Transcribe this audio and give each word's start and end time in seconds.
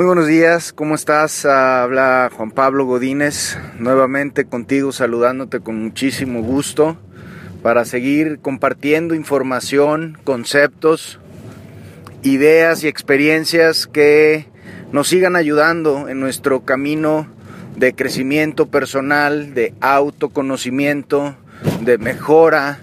Muy 0.00 0.06
buenos 0.06 0.28
días, 0.28 0.72
¿cómo 0.72 0.94
estás? 0.94 1.44
Habla 1.44 2.30
Juan 2.34 2.52
Pablo 2.52 2.86
Godínez, 2.86 3.58
nuevamente 3.78 4.46
contigo 4.46 4.92
saludándote 4.92 5.60
con 5.60 5.78
muchísimo 5.78 6.40
gusto 6.42 6.96
para 7.62 7.84
seguir 7.84 8.38
compartiendo 8.40 9.14
información, 9.14 10.16
conceptos, 10.24 11.18
ideas 12.22 12.82
y 12.82 12.88
experiencias 12.88 13.86
que 13.86 14.46
nos 14.90 15.08
sigan 15.08 15.36
ayudando 15.36 16.08
en 16.08 16.18
nuestro 16.18 16.64
camino 16.64 17.26
de 17.76 17.92
crecimiento 17.92 18.68
personal, 18.70 19.52
de 19.52 19.74
autoconocimiento, 19.82 21.36
de 21.82 21.98
mejora, 21.98 22.78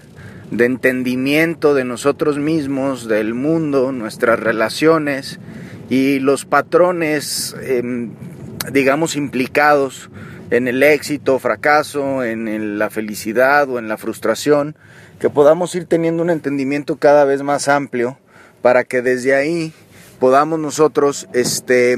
de 0.52 0.66
entendimiento 0.66 1.74
de 1.74 1.82
nosotros 1.82 2.38
mismos, 2.38 3.08
del 3.08 3.34
mundo, 3.34 3.90
nuestras 3.90 4.38
relaciones 4.38 5.40
y 5.88 6.18
los 6.18 6.44
patrones, 6.44 7.56
em, 7.62 8.12
digamos, 8.72 9.16
implicados 9.16 10.10
en 10.50 10.68
el 10.68 10.82
éxito, 10.82 11.38
fracaso, 11.38 12.24
en 12.24 12.78
la 12.78 12.90
felicidad 12.90 13.68
o 13.68 13.78
en 13.78 13.88
la 13.88 13.98
frustración, 13.98 14.76
que 15.18 15.30
podamos 15.30 15.74
ir 15.74 15.86
teniendo 15.86 16.22
un 16.22 16.30
entendimiento 16.30 16.96
cada 16.96 17.24
vez 17.24 17.42
más 17.42 17.68
amplio 17.68 18.18
para 18.62 18.84
que 18.84 19.02
desde 19.02 19.34
ahí 19.34 19.72
podamos 20.18 20.58
nosotros 20.58 21.28
este, 21.32 21.96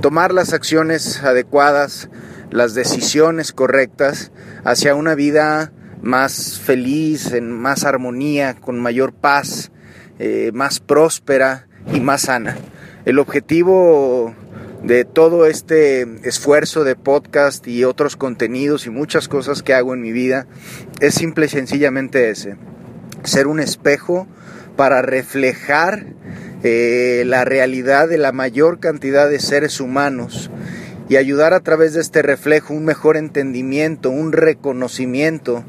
tomar 0.00 0.32
las 0.32 0.52
acciones 0.52 1.22
adecuadas, 1.22 2.08
las 2.50 2.74
decisiones 2.74 3.52
correctas 3.52 4.32
hacia 4.64 4.94
una 4.94 5.14
vida 5.14 5.72
más 6.02 6.58
feliz, 6.58 7.32
en 7.32 7.52
más 7.52 7.84
armonía, 7.84 8.54
con 8.54 8.80
mayor 8.80 9.12
paz, 9.12 9.70
eh, 10.18 10.50
más 10.54 10.80
próspera 10.80 11.66
y 11.92 12.00
más 12.00 12.22
sana. 12.22 12.56
El 13.10 13.18
objetivo 13.18 14.36
de 14.84 15.04
todo 15.04 15.46
este 15.46 16.06
esfuerzo 16.22 16.84
de 16.84 16.94
podcast 16.94 17.66
y 17.66 17.82
otros 17.82 18.14
contenidos 18.14 18.86
y 18.86 18.90
muchas 18.90 19.26
cosas 19.26 19.64
que 19.64 19.74
hago 19.74 19.94
en 19.94 20.00
mi 20.00 20.12
vida 20.12 20.46
es 21.00 21.16
simple 21.16 21.46
y 21.46 21.48
sencillamente 21.48 22.30
ese, 22.30 22.54
ser 23.24 23.48
un 23.48 23.58
espejo 23.58 24.28
para 24.76 25.02
reflejar 25.02 26.06
eh, 26.62 27.24
la 27.26 27.44
realidad 27.44 28.08
de 28.08 28.16
la 28.16 28.30
mayor 28.30 28.78
cantidad 28.78 29.28
de 29.28 29.40
seres 29.40 29.80
humanos 29.80 30.48
y 31.10 31.16
ayudar 31.16 31.54
a 31.54 31.60
través 31.60 31.92
de 31.92 32.00
este 32.00 32.22
reflejo 32.22 32.72
un 32.72 32.84
mejor 32.84 33.16
entendimiento, 33.16 34.10
un 34.10 34.30
reconocimiento 34.30 35.64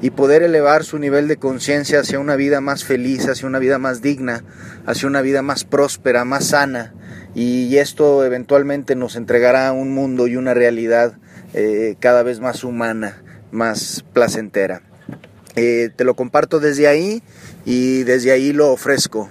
y 0.00 0.08
poder 0.08 0.42
elevar 0.42 0.84
su 0.84 0.98
nivel 0.98 1.28
de 1.28 1.36
conciencia 1.36 2.00
hacia 2.00 2.18
una 2.18 2.34
vida 2.34 2.62
más 2.62 2.82
feliz, 2.82 3.28
hacia 3.28 3.46
una 3.46 3.58
vida 3.58 3.78
más 3.78 4.00
digna, 4.00 4.42
hacia 4.86 5.06
una 5.06 5.20
vida 5.20 5.42
más 5.42 5.64
próspera, 5.64 6.24
más 6.24 6.46
sana. 6.46 6.94
Y 7.34 7.76
esto 7.76 8.24
eventualmente 8.24 8.96
nos 8.96 9.16
entregará 9.16 9.70
un 9.72 9.92
mundo 9.92 10.28
y 10.28 10.36
una 10.36 10.54
realidad 10.54 11.18
eh, 11.52 11.96
cada 12.00 12.22
vez 12.22 12.40
más 12.40 12.64
humana, 12.64 13.22
más 13.50 14.02
placentera. 14.14 14.80
Eh, 15.56 15.90
te 15.94 16.04
lo 16.04 16.14
comparto 16.14 16.58
desde 16.58 16.88
ahí 16.88 17.22
y 17.66 18.04
desde 18.04 18.32
ahí 18.32 18.54
lo 18.54 18.72
ofrezco, 18.72 19.28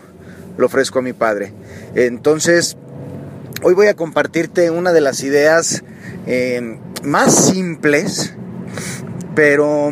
lo 0.60 0.68
ofrezco 0.68 1.00
a 1.00 1.02
mi 1.02 1.14
Padre. 1.14 1.54
Entonces, 1.96 2.78
Hoy 3.62 3.74
voy 3.74 3.88
a 3.88 3.96
compartirte 3.96 4.70
una 4.70 4.92
de 4.92 5.02
las 5.02 5.24
ideas 5.24 5.84
eh, 6.28 6.78
más 7.04 7.34
simples, 7.34 8.34
pero 9.34 9.92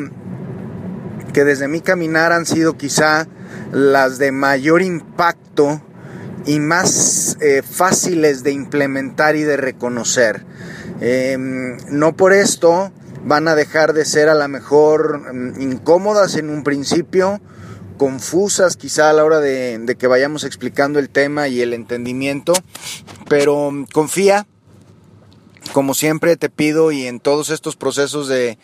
que 1.33 1.43
desde 1.45 1.67
mi 1.67 1.79
caminar 1.79 2.33
han 2.33 2.45
sido 2.45 2.77
quizá 2.77 3.27
las 3.71 4.17
de 4.17 4.31
mayor 4.31 4.81
impacto 4.81 5.81
y 6.45 6.59
más 6.59 7.37
eh, 7.39 7.61
fáciles 7.63 8.43
de 8.43 8.51
implementar 8.51 9.37
y 9.37 9.43
de 9.43 9.55
reconocer. 9.55 10.45
Em, 10.99 11.77
no 11.89 12.15
por 12.15 12.33
esto 12.33 12.91
van 13.25 13.47
a 13.47 13.55
dejar 13.55 13.93
de 13.93 14.03
ser 14.03 14.27
a 14.27 14.35
lo 14.35 14.47
mejor 14.49 15.33
mm, 15.33 15.61
incómodas 15.61 16.35
en 16.35 16.49
un 16.49 16.63
principio, 16.63 17.39
confusas 17.97 18.77
quizá 18.77 19.09
a 19.09 19.13
la 19.13 19.23
hora 19.23 19.39
de, 19.39 19.95
que 19.97 20.07
vayamos 20.07 20.43
explicando 20.43 20.99
el 20.99 21.09
tema 21.09 21.47
y 21.47 21.61
el 21.61 21.73
entendimiento, 21.73 22.53
pero 23.27 23.71
confía, 23.91 24.47
como 25.71 25.93
siempre 25.93 26.35
te 26.35 26.49
pido 26.49 26.91
y 26.91 27.07
en 27.07 27.19
todos 27.19 27.49
estos 27.49 27.75
procesos 27.75 28.27
de, 28.27 28.57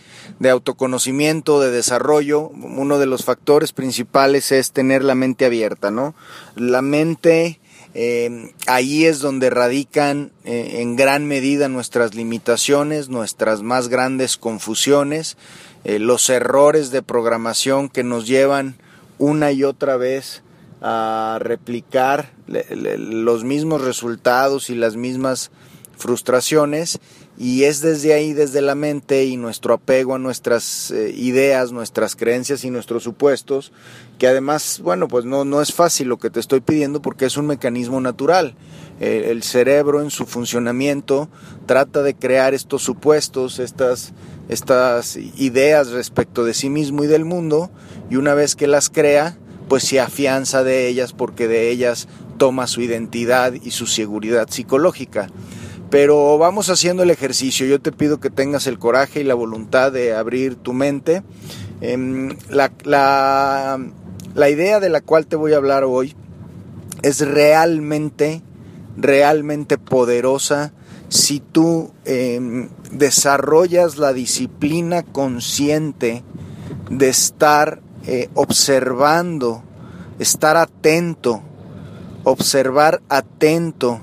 autoconocimiento, 0.49 1.59
de 1.59 1.71
desarrollo, 1.71 2.49
uno 2.49 2.99
de 2.99 3.05
los 3.05 3.23
factores 3.23 3.71
principales 3.71 4.51
es 4.51 4.71
tener 4.71 5.03
la 5.03 5.15
mente 5.15 5.45
abierta, 5.45 5.91
¿no? 5.91 6.13
La 6.55 6.81
mente, 6.81 7.59
eh, 7.93 8.53
ahí 8.67 9.05
es 9.05 9.19
donde 9.19 9.49
radican 9.49 10.31
eh, 10.43 10.81
en 10.81 10.95
gran 10.95 11.25
medida 11.25 11.69
nuestras 11.69 12.15
limitaciones, 12.15 13.09
nuestras 13.09 13.63
más 13.63 13.87
grandes 13.87 14.37
confusiones, 14.37 15.37
eh, 15.85 15.97
los 15.97 16.29
errores 16.29 16.91
de 16.91 17.01
programación 17.01 17.89
que 17.89 18.03
nos 18.03 18.27
llevan 18.27 18.75
una 19.19 19.51
y 19.51 19.63
otra 19.63 19.97
vez 19.97 20.41
a 20.81 21.37
replicar 21.41 22.31
los 22.47 23.43
mismos 23.43 23.81
resultados 23.81 24.69
y 24.69 24.75
las 24.75 24.95
mismas 24.95 25.51
frustraciones 25.97 26.99
y 27.37 27.63
es 27.63 27.79
desde 27.79 28.13
ahí, 28.13 28.33
desde 28.33 28.61
la 28.61 28.75
mente 28.75 29.23
y 29.23 29.37
nuestro 29.37 29.73
apego 29.73 30.15
a 30.15 30.19
nuestras 30.19 30.91
eh, 30.91 31.13
ideas, 31.15 31.71
nuestras 31.71 32.17
creencias 32.17 32.65
y 32.65 32.69
nuestros 32.69 33.03
supuestos, 33.03 33.71
que 34.17 34.27
además, 34.27 34.81
bueno, 34.83 35.07
pues 35.07 35.23
no, 35.23 35.45
no 35.45 35.61
es 35.61 35.71
fácil 35.71 36.09
lo 36.09 36.17
que 36.17 36.29
te 36.29 36.41
estoy 36.41 36.59
pidiendo 36.59 37.01
porque 37.01 37.25
es 37.25 37.37
un 37.37 37.47
mecanismo 37.47 38.01
natural. 38.01 38.55
El 38.99 39.43
cerebro 39.43 40.01
en 40.01 40.09
su 40.09 40.25
funcionamiento 40.25 41.29
trata 41.65 42.03
de 42.03 42.15
crear 42.15 42.53
estos 42.53 42.81
supuestos, 42.83 43.59
estas, 43.59 44.13
estas 44.49 45.15
ideas 45.15 45.91
respecto 45.91 46.43
de 46.43 46.53
sí 46.53 46.69
mismo 46.69 47.03
y 47.03 47.07
del 47.07 47.23
mundo, 47.23 47.71
y 48.09 48.17
una 48.17 48.33
vez 48.33 48.55
que 48.55 48.67
las 48.67 48.89
crea, 48.89 49.37
pues 49.69 49.83
se 49.83 50.01
afianza 50.01 50.63
de 50.63 50.87
ellas 50.87 51.13
porque 51.13 51.47
de 51.47 51.69
ellas 51.69 52.07
toma 52.37 52.67
su 52.67 52.81
identidad 52.81 53.53
y 53.53 53.71
su 53.71 53.87
seguridad 53.87 54.49
psicológica. 54.49 55.29
Pero 55.89 56.37
vamos 56.37 56.69
haciendo 56.69 57.03
el 57.03 57.09
ejercicio. 57.09 57.65
Yo 57.65 57.79
te 57.79 57.91
pido 57.91 58.19
que 58.19 58.29
tengas 58.29 58.67
el 58.67 58.77
coraje 58.77 59.21
y 59.21 59.23
la 59.23 59.33
voluntad 59.33 59.91
de 59.91 60.13
abrir 60.13 60.55
tu 60.55 60.73
mente. 60.73 61.23
Em, 61.81 62.35
la, 62.49 62.71
la, 62.83 64.49
idea 64.49 64.79
de 64.79 64.89
la 64.89 65.01
cual 65.01 65.25
te 65.25 65.35
voy 65.35 65.53
a 65.53 65.57
hablar 65.57 65.83
hoy 65.83 66.15
es 67.01 67.21
realmente, 67.21 68.41
realmente 68.97 69.77
poderosa 69.77 70.73
si 71.09 71.39
tú 71.39 71.91
em, 72.05 72.69
desarrollas 72.91 73.97
la 73.97 74.13
disciplina 74.13 75.03
consciente 75.03 76.23
de 76.89 77.09
estar 77.09 77.81
eh, 78.05 78.29
observando, 78.35 79.63
estar 80.19 80.55
atento, 80.57 81.41
observar 82.23 83.01
atento 83.09 83.99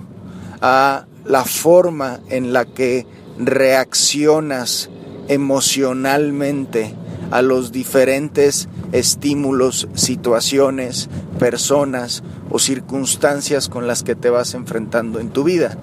a 0.61 1.07
la 1.25 1.45
forma 1.45 2.21
en 2.29 2.53
la 2.53 2.65
que 2.65 3.07
reaccionas 3.39 4.91
emocionalmente 5.29 6.95
a 7.31 7.43
los 7.43 7.73
diferentes 7.73 8.69
estímulos, 8.93 9.89
situaciones, 9.95 11.09
personas 11.39 12.23
o 12.51 12.59
circunstancias 12.59 13.69
con 13.69 13.87
las 13.87 14.03
que 14.03 14.15
te 14.15 14.31
vas 14.31 14.55
enfrentando 14.55 15.21
en 15.21 15.31
tu 15.31 15.45
vida. 15.45 15.77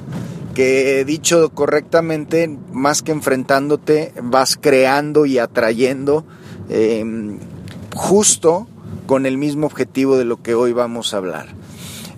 Que 0.54 1.04
dicho 1.06 1.50
correctamente, 1.50 2.58
más 2.72 3.02
que 3.02 3.12
enfrentándote, 3.12 4.14
vas 4.22 4.58
creando 4.60 5.26
y 5.26 5.40
atrayendo 5.40 6.26
em, 6.70 7.40
justo 7.96 8.68
con 9.08 9.26
el 9.26 9.38
mismo 9.38 9.66
objetivo 9.66 10.18
de 10.18 10.26
lo 10.26 10.42
que 10.42 10.54
hoy 10.54 10.72
vamos 10.74 11.14
a 11.14 11.18
hablar. 11.18 11.48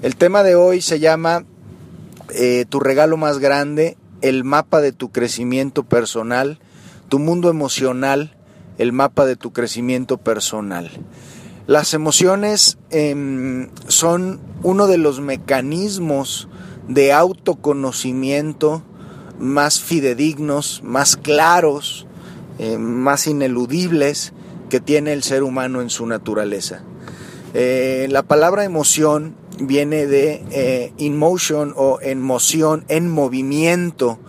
El 0.02 0.18
tema 0.18 0.44
de 0.44 0.56
hoy 0.56 0.82
se 0.82 1.00
llama 1.00 1.46
eh, 2.30 2.66
tu 2.68 2.80
regalo 2.80 3.18
más 3.18 3.40
grande, 3.40 3.98
el 4.22 4.44
mapa 4.44 4.82
de 4.82 4.92
tu 4.92 5.12
crecimiento 5.12 5.84
personal, 5.84 6.60
tu 7.10 7.20
mundo 7.20 7.50
emocional, 7.50 8.35
el 8.78 8.92
mapa 8.94 9.26
de 9.26 9.36
tu 9.36 9.52
crecimiento 9.54 10.18
personal. 10.18 10.92
Las 11.68 11.94
emociones 11.94 12.78
em, 12.92 13.70
son 13.88 14.40
uno 14.62 14.88
de 14.88 14.98
los 14.98 15.20
mecanismos 15.20 16.48
de 16.88 17.12
autoconocimiento 17.12 18.84
más 19.40 19.82
fidedignos, 19.82 20.82
más 20.84 21.18
claros, 21.18 22.06
eh, 22.60 22.78
más 22.78 23.28
ineludibles 23.28 24.34
que 24.70 24.80
tiene 24.80 25.14
el 25.14 25.24
ser 25.24 25.44
humano 25.44 25.82
en 25.82 25.90
su 25.90 26.06
naturaleza. 26.06 26.84
Eh, 27.54 28.08
la 28.10 28.24
palabra 28.24 28.64
emoción 28.64 29.36
viene 29.60 30.08
de 30.08 30.44
eh, 30.52 30.94
in 30.98 31.18
motion 31.18 31.74
o 31.76 32.00
en 32.02 32.22
moción, 32.22 32.86
en 32.88 33.10
movimiento. 33.10 34.20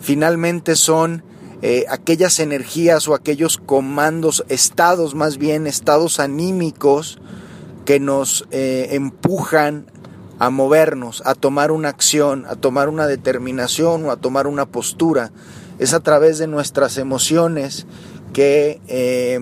Finalmente 0.00 0.76
son 0.76 1.24
eh, 1.62 1.84
aquellas 1.88 2.38
energías 2.40 3.08
o 3.08 3.14
aquellos 3.14 3.56
comandos, 3.56 4.44
estados 4.48 5.14
más 5.14 5.38
bien, 5.38 5.66
estados 5.66 6.20
anímicos 6.20 7.18
que 7.84 8.00
nos 8.00 8.46
empujan 8.50 9.86
a 10.38 10.50
movernos, 10.50 11.22
a 11.24 11.34
tomar 11.34 11.70
una 11.72 11.88
acción, 11.88 12.46
a 12.48 12.54
tomar 12.54 12.88
una 12.88 13.06
determinación 13.06 14.04
o 14.04 14.10
a 14.10 14.16
tomar 14.16 14.46
una 14.46 14.66
postura. 14.66 15.32
Es 15.78 15.94
a 15.94 16.00
través 16.00 16.38
de 16.38 16.46
nuestras 16.46 16.98
emociones 16.98 17.86
que, 18.32 18.80
eh, 18.86 19.38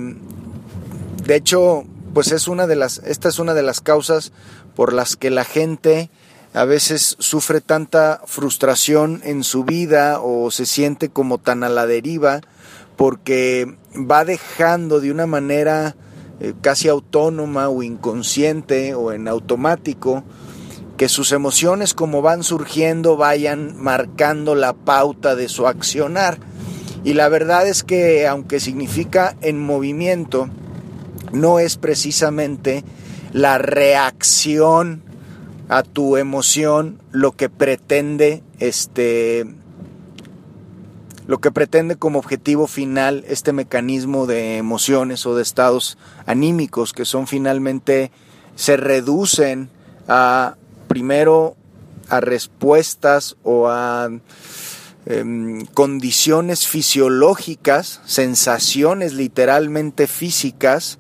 de 1.24 1.34
hecho, 1.34 1.84
pues 2.14 2.32
es 2.32 2.48
una 2.48 2.66
de 2.66 2.76
las, 2.76 2.98
esta 2.98 3.28
es 3.28 3.38
una 3.38 3.54
de 3.54 3.62
las 3.62 3.80
causas 3.80 4.32
por 4.74 4.92
las 4.92 5.16
que 5.16 5.30
la 5.30 5.44
gente 5.44 6.10
a 6.56 6.64
veces 6.64 7.16
sufre 7.18 7.60
tanta 7.60 8.22
frustración 8.24 9.20
en 9.24 9.44
su 9.44 9.64
vida 9.64 10.20
o 10.22 10.50
se 10.50 10.64
siente 10.64 11.10
como 11.10 11.36
tan 11.36 11.62
a 11.64 11.68
la 11.68 11.84
deriva 11.84 12.40
porque 12.96 13.76
va 13.94 14.24
dejando 14.24 15.00
de 15.00 15.10
una 15.10 15.26
manera 15.26 15.96
eh, 16.40 16.54
casi 16.62 16.88
autónoma 16.88 17.68
o 17.68 17.82
inconsciente 17.82 18.94
o 18.94 19.12
en 19.12 19.28
automático 19.28 20.24
que 20.96 21.10
sus 21.10 21.32
emociones 21.32 21.92
como 21.92 22.22
van 22.22 22.42
surgiendo 22.42 23.18
vayan 23.18 23.76
marcando 23.76 24.54
la 24.54 24.72
pauta 24.72 25.36
de 25.36 25.50
su 25.50 25.66
accionar. 25.66 26.38
Y 27.04 27.12
la 27.12 27.28
verdad 27.28 27.68
es 27.68 27.84
que 27.84 28.26
aunque 28.26 28.60
significa 28.60 29.36
en 29.42 29.62
movimiento, 29.62 30.48
no 31.32 31.58
es 31.58 31.76
precisamente 31.76 32.82
la 33.34 33.58
reacción 33.58 35.05
a 35.68 35.82
tu 35.82 36.16
emoción 36.16 37.00
lo 37.10 37.32
que 37.32 37.48
pretende 37.48 38.42
este 38.58 39.46
lo 41.26 41.38
que 41.38 41.50
pretende 41.50 41.96
como 41.96 42.20
objetivo 42.20 42.68
final 42.68 43.24
este 43.26 43.52
mecanismo 43.52 44.26
de 44.26 44.58
emociones 44.58 45.26
o 45.26 45.34
de 45.34 45.42
estados 45.42 45.98
anímicos 46.24 46.92
que 46.92 47.04
son 47.04 47.26
finalmente 47.26 48.12
se 48.54 48.76
reducen 48.76 49.68
a 50.06 50.56
primero 50.88 51.56
a 52.08 52.20
respuestas 52.20 53.36
o 53.42 53.68
a 53.68 54.08
em, 55.06 55.66
condiciones 55.66 56.66
fisiológicas, 56.66 58.00
sensaciones 58.06 59.12
literalmente 59.14 60.06
físicas, 60.06 60.98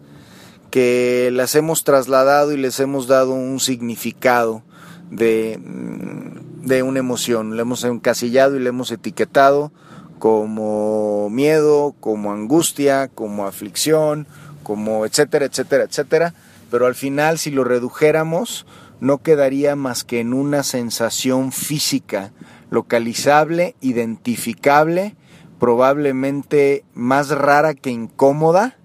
que 0.76 1.30
las 1.32 1.54
hemos 1.54 1.84
trasladado 1.84 2.52
y 2.52 2.58
les 2.58 2.80
hemos 2.80 3.06
dado 3.06 3.32
un 3.32 3.60
significado 3.60 4.62
de, 5.10 5.58
mm, 5.58 6.66
de 6.66 6.82
una 6.82 6.98
emoción. 6.98 7.56
Le 7.56 7.62
hemos 7.62 7.82
encasillado 7.84 8.56
y 8.56 8.58
le 8.58 8.68
hemos 8.68 8.90
etiquetado 8.90 9.72
como 10.18 11.30
miedo, 11.30 11.94
como 11.98 12.30
angustia, 12.30 13.08
como 13.08 13.46
aflicción, 13.46 14.26
como 14.62 15.06
etcétera, 15.06 15.46
etcétera, 15.46 15.84
etcétera. 15.84 16.34
Pero 16.70 16.84
al 16.84 16.94
final, 16.94 17.38
si 17.38 17.50
lo 17.50 17.64
redujéramos, 17.64 18.66
no 19.00 19.22
quedaría 19.22 19.76
más 19.76 20.04
que 20.04 20.20
en 20.20 20.34
una 20.34 20.62
sensación 20.62 21.52
física, 21.52 22.32
localizable, 22.68 23.76
identificable, 23.80 25.16
probablemente 25.58 26.84
más 26.92 27.30
rara 27.30 27.72
que 27.72 27.88
incómoda, 27.88 28.76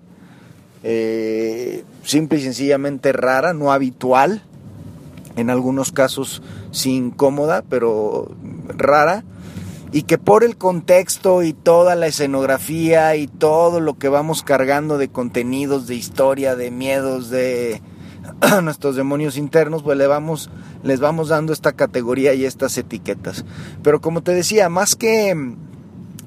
eh, 0.84 1.84
simple 2.04 2.40
y 2.40 2.44
sencillamente 2.44 3.12
rara, 3.14 3.54
no 3.54 3.72
habitual, 3.72 4.44
en 5.36 5.50
algunos 5.50 5.92
casos 5.92 6.42
sí 6.72 6.96
incómoda, 6.96 7.64
pero 7.68 8.32
rara, 8.68 9.24
y 9.92 10.04
que 10.04 10.18
por 10.18 10.44
el 10.44 10.58
contexto 10.58 11.44
y 11.44 11.54
toda 11.54 11.96
la 11.96 12.08
escenografía 12.08 13.16
y 13.16 13.28
todo 13.28 13.80
lo 13.80 13.98
que 13.98 14.08
vamos 14.08 14.42
cargando 14.42 14.98
de 14.98 15.10
contenidos, 15.10 15.88
de 15.88 15.96
historia, 15.96 16.56
de 16.56 16.72
miedos, 16.72 17.30
de 17.30 17.82
nuestros 18.64 18.96
demonios 18.96 19.38
internos, 19.38 19.84
pues 19.84 19.98
le 19.98 20.08
vamos, 20.08 20.50
les 20.84 21.00
vamos 21.00 21.30
dando 21.30 21.52
esta 21.52 21.74
categoría 21.74 22.34
y 22.34 22.46
estas 22.46 22.78
etiquetas. 22.78 23.46
Pero 23.84 24.00
como 24.00 24.22
te 24.22 24.34
decía, 24.34 24.70
más 24.70 24.96
que, 24.96 25.36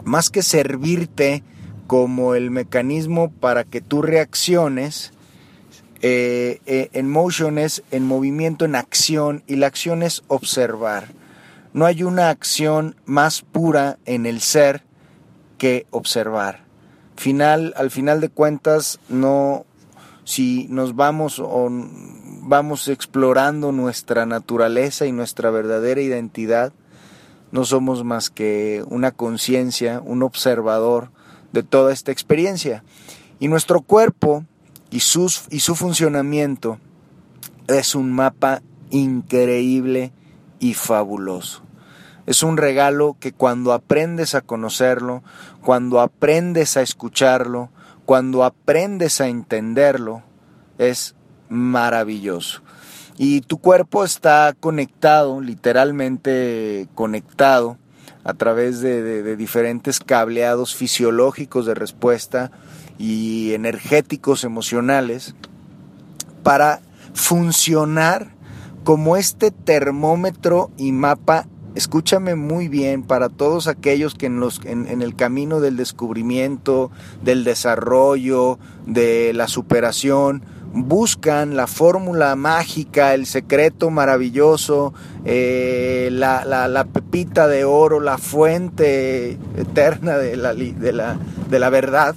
más 0.04 0.30
que 0.30 0.42
servirte 0.42 1.42
como 1.86 2.34
el 2.34 2.50
mecanismo 2.50 3.30
para 3.30 3.64
que 3.64 3.80
tú 3.80 4.02
reacciones, 4.02 5.12
eh, 6.02 6.60
eh, 6.66 6.90
en 6.92 7.10
motion 7.10 7.58
es 7.58 7.82
en 7.90 8.06
movimiento, 8.06 8.64
en 8.64 8.74
acción, 8.74 9.42
y 9.46 9.56
la 9.56 9.66
acción 9.66 10.02
es 10.02 10.22
observar. 10.28 11.08
No 11.72 11.86
hay 11.86 12.02
una 12.02 12.30
acción 12.30 12.96
más 13.04 13.42
pura 13.42 13.98
en 14.04 14.26
el 14.26 14.40
ser 14.40 14.82
que 15.58 15.86
observar. 15.90 16.64
Final, 17.16 17.72
al 17.76 17.90
final 17.90 18.20
de 18.20 18.28
cuentas, 18.28 19.00
no, 19.08 19.64
si 20.24 20.66
nos 20.68 20.94
vamos 20.96 21.38
o 21.38 21.68
vamos 22.46 22.88
explorando 22.88 23.72
nuestra 23.72 24.26
naturaleza 24.26 25.06
y 25.06 25.12
nuestra 25.12 25.50
verdadera 25.50 26.00
identidad, 26.00 26.72
no 27.50 27.64
somos 27.64 28.04
más 28.04 28.30
que 28.30 28.84
una 28.88 29.12
conciencia, 29.12 30.02
un 30.04 30.22
observador 30.22 31.13
de 31.54 31.62
toda 31.62 31.92
esta 31.92 32.12
experiencia. 32.12 32.84
Y 33.40 33.48
nuestro 33.48 33.80
cuerpo 33.80 34.44
y, 34.90 35.00
sus, 35.00 35.44
y 35.50 35.60
su 35.60 35.74
funcionamiento 35.74 36.78
es 37.66 37.94
un 37.94 38.12
mapa 38.12 38.60
increíble 38.90 40.12
y 40.58 40.74
fabuloso. 40.74 41.62
Es 42.26 42.42
un 42.42 42.56
regalo 42.56 43.16
que 43.18 43.32
cuando 43.32 43.72
aprendes 43.72 44.34
a 44.34 44.40
conocerlo, 44.40 45.22
cuando 45.62 46.00
aprendes 46.00 46.76
a 46.76 46.82
escucharlo, 46.82 47.70
cuando 48.04 48.44
aprendes 48.44 49.20
a 49.20 49.28
entenderlo, 49.28 50.22
es 50.78 51.14
maravilloso. 51.48 52.62
Y 53.16 53.42
tu 53.42 53.58
cuerpo 53.58 54.04
está 54.04 54.54
conectado, 54.58 55.40
literalmente 55.40 56.88
conectado, 56.94 57.78
a 58.24 58.34
través 58.34 58.80
de, 58.80 59.36
diferentes 59.36 60.00
cableados 60.00 60.74
fisiológicos 60.74 61.66
de 61.66 61.74
respuesta 61.74 62.50
y 62.98 63.52
energéticos 63.52 64.44
emocionales 64.44 65.34
para 66.42 66.80
funcionar 67.12 68.34
como 68.82 69.16
este 69.16 69.50
termómetro 69.50 70.70
y 70.76 70.92
mapa 70.92 71.46
escúchame 71.74 72.34
muy 72.34 72.68
bien 72.68 73.02
para 73.02 73.28
todos 73.28 73.66
aquellos 73.66 74.14
que 74.14 74.26
en, 74.26 74.40
los, 74.40 74.60
en, 74.64 75.02
el 75.02 75.16
camino 75.16 75.60
del 75.60 75.76
descubrimiento, 75.76 76.90
del 77.22 77.44
desarrollo, 77.44 78.58
de 78.86 79.32
la 79.34 79.48
superación, 79.48 80.44
buscan 80.72 81.56
la 81.56 81.66
fórmula 81.66 82.34
mágica, 82.36 83.14
el 83.14 83.26
secreto 83.26 83.90
maravilloso, 83.90 84.92
eh, 85.24 86.10
la, 86.12 86.44
la, 86.44 86.84
pepita 86.84 87.48
de 87.48 87.64
oro, 87.64 88.00
la 88.00 88.18
fuente 88.18 89.38
eterna 89.56 90.18
de 90.18 90.36
la, 90.36 90.54
de 90.54 90.92
la, 90.92 91.16
de 91.48 91.58
la 91.58 91.70
verdad. 91.70 92.14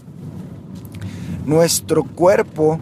Nuestro 1.45 2.03
cuerpo 2.03 2.79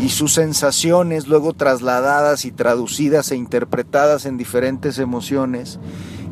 y 0.00 0.10
sus 0.10 0.34
sensaciones 0.34 1.26
luego 1.26 1.54
trasladadas 1.54 2.44
y 2.44 2.52
traducidas 2.52 3.32
e 3.32 3.36
interpretadas 3.36 4.26
en 4.26 4.36
diferentes 4.36 4.98
emociones, 4.98 5.80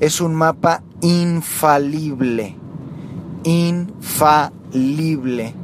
es 0.01 0.21
un 0.21 0.35
mapa 0.35 0.83
infalible, 1.01 2.55
infalible 3.45 5.55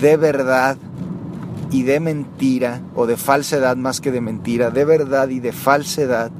de 0.00 0.16
verdad 0.16 0.76
y 1.70 1.82
de 1.82 2.00
mentira, 2.00 2.80
o 2.94 3.06
de 3.06 3.16
falsedad 3.16 3.76
más 3.76 4.00
que 4.00 4.12
de 4.12 4.20
mentira, 4.20 4.70
de 4.70 4.84
verdad 4.84 5.28
y 5.28 5.40
de 5.40 5.52
falsedad 5.52 6.30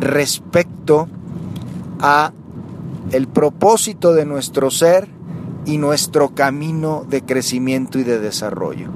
respecto 0.00 1.08
a 2.00 2.32
el 3.12 3.28
propósito 3.28 4.12
de 4.12 4.24
nuestro 4.24 4.70
ser 4.70 5.08
y 5.66 5.78
nuestro 5.78 6.34
camino 6.34 7.06
de 7.08 7.22
crecimiento 7.22 7.98
y 7.98 8.04
de 8.04 8.18
desarrollo. 8.18 8.88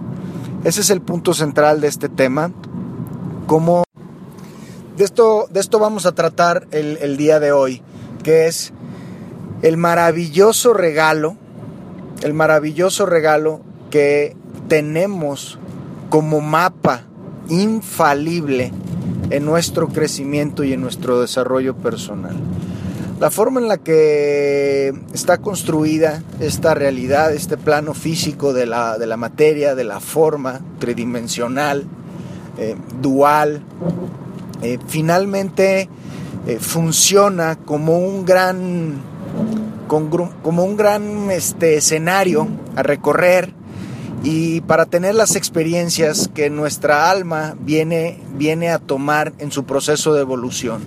Ese 0.65 0.81
es 0.81 0.91
el 0.91 1.01
punto 1.01 1.35
central 1.35 1.81
de 1.81 1.89
este 1.89 2.09
tema. 2.09 2.51
Cómo 3.47 3.85
de 4.97 5.05
esto, 5.05 5.47
de 5.51 5.61
esto 5.61 5.79
vamos 5.79 6.07
a 6.07 6.13
tratar 6.13 6.67
el, 6.73 6.99
el 7.01 7.17
día 7.17 7.39
de 7.39 7.53
hoy, 7.53 7.83
que 8.25 8.47
es 8.47 8.73
el 9.63 9.77
maravilloso 9.77 10.75
regalo, 10.75 11.37
el 12.23 12.35
maravilloso 12.35 13.07
regalo 13.07 13.61
que 13.91 14.37
tenemos 14.69 15.59
como 16.11 16.41
mapa 16.41 17.03
infalible 17.49 18.73
en 19.31 19.45
nuestro 19.45 19.89
crecimiento 19.89 20.65
y 20.65 20.73
en 20.73 20.81
nuestro 20.81 21.21
desarrollo 21.21 21.75
personal. 21.77 22.37
La 23.21 23.31
forma 23.31 23.61
en 23.61 23.67
la 23.67 23.79
que 23.79 24.95
está 25.13 25.39
construida 25.39 26.23
esta 26.39 26.75
realidad, 26.75 27.33
este 27.35 27.57
plano 27.57 27.93
físico 27.93 28.53
de 28.53 28.67
la, 28.67 28.97
de 28.97 29.07
la 29.07 29.17
materia, 29.17 29.75
de 29.75 29.83
la 29.83 29.99
forma 29.99 30.61
tridimensional, 30.79 31.85
eh, 32.59 32.77
dual, 33.03 33.63
eh, 34.63 34.79
finalmente 34.87 35.89
eh, 36.47 36.59
funciona 36.61 37.57
como 37.57 37.99
un 37.99 38.25
gran, 38.25 39.01
como 39.89 40.65
un 40.65 40.77
gran 40.77 41.31
este, 41.33 41.77
escenario 41.77 42.47
a 42.77 42.85
recorrer 42.85 43.58
y 44.23 44.61
para 44.63 44.87
tener 44.87 45.15
las 45.15 45.37
experiencias 45.37 46.29
que 46.35 46.51
nuestra 46.51 47.11
alma 47.11 47.57
viene, 47.61 48.21
viene 48.35 48.71
a 48.71 48.79
tomar 48.79 49.33
en 49.39 49.53
su 49.53 49.65
proceso 49.65 50.13
de 50.15 50.23
evolución. 50.23 50.87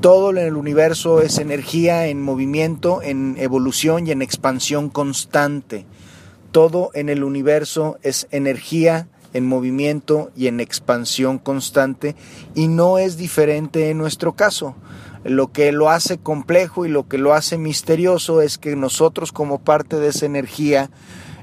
Todo 0.00 0.30
en 0.30 0.38
el 0.38 0.56
universo 0.56 1.20
es 1.20 1.38
energía 1.38 2.06
en 2.08 2.20
movimiento, 2.20 3.00
en 3.02 3.36
evolución 3.38 4.06
y 4.06 4.10
en 4.10 4.20
expansión 4.20 4.88
constante. 4.88 5.86
Todo 6.50 6.90
en 6.94 7.08
el 7.08 7.22
universo 7.22 7.98
es 8.02 8.26
energía 8.30 9.06
en 9.32 9.46
movimiento 9.46 10.30
y 10.36 10.48
en 10.48 10.60
expansión 10.60 11.38
constante 11.38 12.16
y 12.54 12.68
no 12.68 12.98
es 12.98 13.16
diferente 13.16 13.90
en 13.90 13.98
nuestro 13.98 14.32
caso. 14.34 14.74
Lo 15.24 15.52
que 15.52 15.70
lo 15.70 15.88
hace 15.88 16.18
complejo 16.18 16.84
y 16.84 16.88
lo 16.88 17.06
que 17.06 17.16
lo 17.16 17.32
hace 17.32 17.56
misterioso 17.56 18.42
es 18.42 18.58
que 18.58 18.74
nosotros 18.74 19.30
como 19.30 19.60
parte 19.60 19.96
de 20.00 20.08
esa 20.08 20.26
energía 20.26 20.90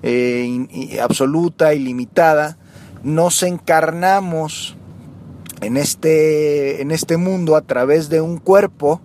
eh, 0.03 0.99
absoluta, 1.01 1.73
ilimitada, 1.73 2.57
nos 3.03 3.43
encarnamos 3.43 4.75
en 5.61 5.77
este, 5.77 6.81
en 6.81 6.91
este 6.91 7.17
mundo 7.17 7.55
a 7.55 7.61
través 7.61 8.09
de 8.09 8.21
un 8.21 8.37
cuerpo 8.37 9.01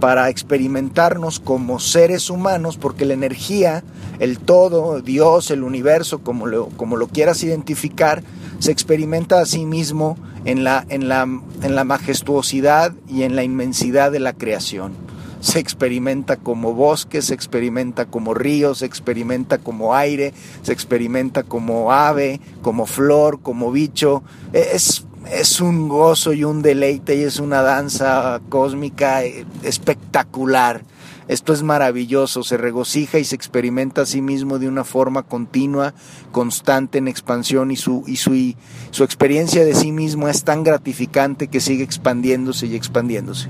para 0.00 0.30
experimentarnos 0.30 1.40
como 1.40 1.78
seres 1.78 2.30
humanos, 2.30 2.78
porque 2.78 3.04
la 3.04 3.14
energía, 3.14 3.84
el 4.18 4.38
todo, 4.38 5.00
Dios, 5.02 5.50
el 5.50 5.62
universo, 5.62 6.20
como 6.20 6.46
lo, 6.46 6.68
como 6.68 6.96
lo 6.96 7.06
quieras 7.08 7.42
identificar, 7.42 8.22
se 8.58 8.72
experimenta 8.72 9.40
a 9.40 9.46
sí 9.46 9.66
mismo 9.66 10.16
en 10.44 10.64
la, 10.64 10.86
en, 10.88 11.08
la, 11.08 11.22
en 11.22 11.74
la 11.74 11.84
majestuosidad 11.84 12.94
y 13.08 13.24
en 13.24 13.36
la 13.36 13.42
inmensidad 13.42 14.10
de 14.10 14.20
la 14.20 14.32
creación 14.32 15.09
se 15.40 15.58
experimenta 15.58 16.36
como 16.36 16.74
bosque, 16.74 17.22
se 17.22 17.34
experimenta 17.34 18.06
como 18.06 18.34
río, 18.34 18.74
se 18.74 18.86
experimenta 18.86 19.58
como 19.58 19.94
aire, 19.94 20.32
se 20.62 20.72
experimenta 20.72 21.42
como 21.42 21.92
ave, 21.92 22.40
como 22.62 22.86
flor, 22.86 23.40
como 23.40 23.72
bicho. 23.72 24.22
Es, 24.52 25.04
es 25.30 25.60
un 25.60 25.88
gozo 25.88 26.32
y 26.32 26.44
un 26.44 26.62
deleite 26.62 27.16
y 27.16 27.22
es 27.22 27.40
una 27.40 27.62
danza 27.62 28.40
cósmica 28.48 29.24
eh, 29.24 29.46
espectacular. 29.62 30.82
Esto 31.30 31.52
es 31.52 31.62
maravilloso, 31.62 32.42
se 32.42 32.56
regocija 32.56 33.20
y 33.20 33.24
se 33.24 33.36
experimenta 33.36 34.02
a 34.02 34.06
sí 34.06 34.20
mismo 34.20 34.58
de 34.58 34.66
una 34.66 34.82
forma 34.82 35.22
continua, 35.22 35.94
constante 36.32 36.98
en 36.98 37.06
expansión 37.06 37.70
y 37.70 37.76
su, 37.76 38.02
y 38.08 38.16
su, 38.16 38.56
su 38.90 39.04
experiencia 39.04 39.64
de 39.64 39.76
sí 39.76 39.92
mismo 39.92 40.28
es 40.28 40.42
tan 40.42 40.64
gratificante 40.64 41.46
que 41.46 41.60
sigue 41.60 41.84
expandiéndose 41.84 42.66
y 42.66 42.74
expandiéndose. 42.74 43.48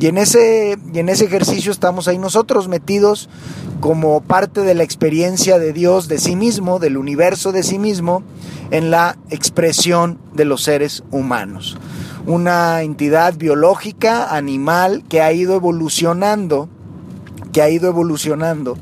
Y 0.00 0.08
en, 0.08 0.18
ese, 0.18 0.76
y 0.92 0.98
en 0.98 1.08
ese 1.08 1.24
ejercicio 1.24 1.72
estamos 1.72 2.08
ahí 2.08 2.18
nosotros 2.18 2.68
metidos 2.68 3.30
como 3.80 4.20
parte 4.20 4.60
de 4.60 4.74
la 4.74 4.82
experiencia 4.82 5.58
de 5.58 5.72
Dios 5.72 6.08
de 6.08 6.18
sí 6.18 6.36
mismo, 6.36 6.78
del 6.78 6.98
universo 6.98 7.52
de 7.52 7.62
sí 7.62 7.78
mismo, 7.78 8.22
en 8.70 8.90
la 8.90 9.16
expresión 9.30 10.18
de 10.34 10.44
los 10.44 10.62
seres 10.62 11.02
humanos. 11.10 11.78
Una 12.26 12.82
entidad 12.82 13.34
biológica, 13.38 14.36
animal, 14.36 15.04
que 15.08 15.22
ha 15.22 15.32
ido 15.32 15.54
evolucionando 15.56 16.68
que 17.54 17.62
ha 17.62 17.70
ido 17.70 17.88
evolucionando 17.88 18.76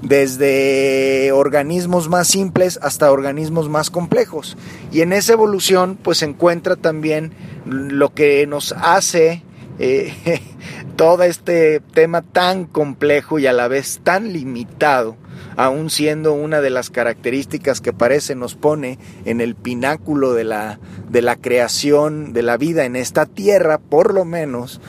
desde 0.00 1.30
organismos 1.32 2.08
más 2.08 2.26
simples 2.26 2.80
hasta 2.82 3.12
organismos 3.12 3.68
más 3.68 3.90
complejos. 3.90 4.56
Y 4.90 5.02
en 5.02 5.12
esa 5.12 5.34
evolución 5.34 5.98
pues 6.02 6.18
se 6.18 6.24
encuentra 6.24 6.76
también 6.76 7.32
lo 7.66 8.14
que 8.14 8.46
nos 8.46 8.72
hace 8.72 9.42
eh, 9.78 10.14
todo 10.96 11.22
este 11.24 11.80
tema 11.80 12.22
tan 12.22 12.64
complejo 12.64 13.38
y 13.38 13.46
a 13.46 13.52
la 13.52 13.68
vez 13.68 14.00
tan 14.02 14.32
limitado, 14.32 15.16
aún 15.56 15.90
siendo 15.90 16.32
una 16.32 16.62
de 16.62 16.70
las 16.70 16.88
características 16.88 17.82
que 17.82 17.92
parece 17.92 18.34
nos 18.34 18.54
pone 18.54 18.98
en 19.26 19.42
el 19.42 19.54
pináculo 19.54 20.32
de 20.32 20.44
la, 20.44 20.78
de 21.10 21.20
la 21.20 21.36
creación 21.36 22.32
de 22.32 22.42
la 22.42 22.56
vida 22.56 22.86
en 22.86 22.96
esta 22.96 23.26
tierra, 23.26 23.76
por 23.76 24.14
lo 24.14 24.24
menos, 24.24 24.80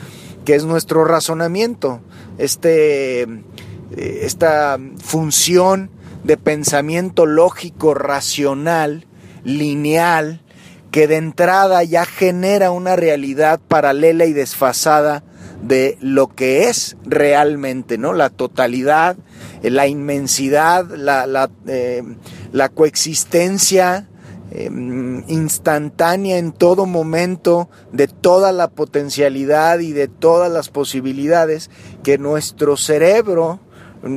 que 0.46 0.54
es 0.54 0.64
nuestro 0.64 1.04
razonamiento 1.04 2.00
este, 2.38 3.22
eh, 3.22 3.28
esta 4.22 4.78
función 5.02 5.90
de 6.24 6.36
pensamiento 6.36 7.26
lógico, 7.26 7.94
racional, 7.94 9.06
lineal, 9.44 10.40
que 10.90 11.08
de 11.08 11.16
entrada 11.16 11.82
ya 11.82 12.06
genera 12.06 12.70
una 12.70 12.96
realidad 12.96 13.60
paralela 13.68 14.24
y 14.24 14.32
desfasada 14.32 15.24
de 15.62 15.98
lo 16.00 16.28
que 16.28 16.68
es 16.68 16.96
realmente, 17.04 17.98
¿no? 17.98 18.12
La 18.12 18.30
totalidad, 18.30 19.16
la 19.62 19.88
inmensidad, 19.88 20.86
la, 20.88 21.26
la, 21.26 21.50
eh, 21.66 22.02
la 22.52 22.68
coexistencia 22.68 24.08
Em, 24.52 25.24
instantánea 25.26 26.38
en 26.38 26.52
todo 26.52 26.86
momento 26.86 27.68
de 27.92 28.06
toda 28.06 28.52
la 28.52 28.68
potencialidad 28.68 29.80
y 29.80 29.92
de 29.92 30.06
todas 30.06 30.52
las 30.52 30.68
posibilidades 30.68 31.68
que 32.04 32.16
nuestro 32.16 32.76
cerebro 32.76 33.58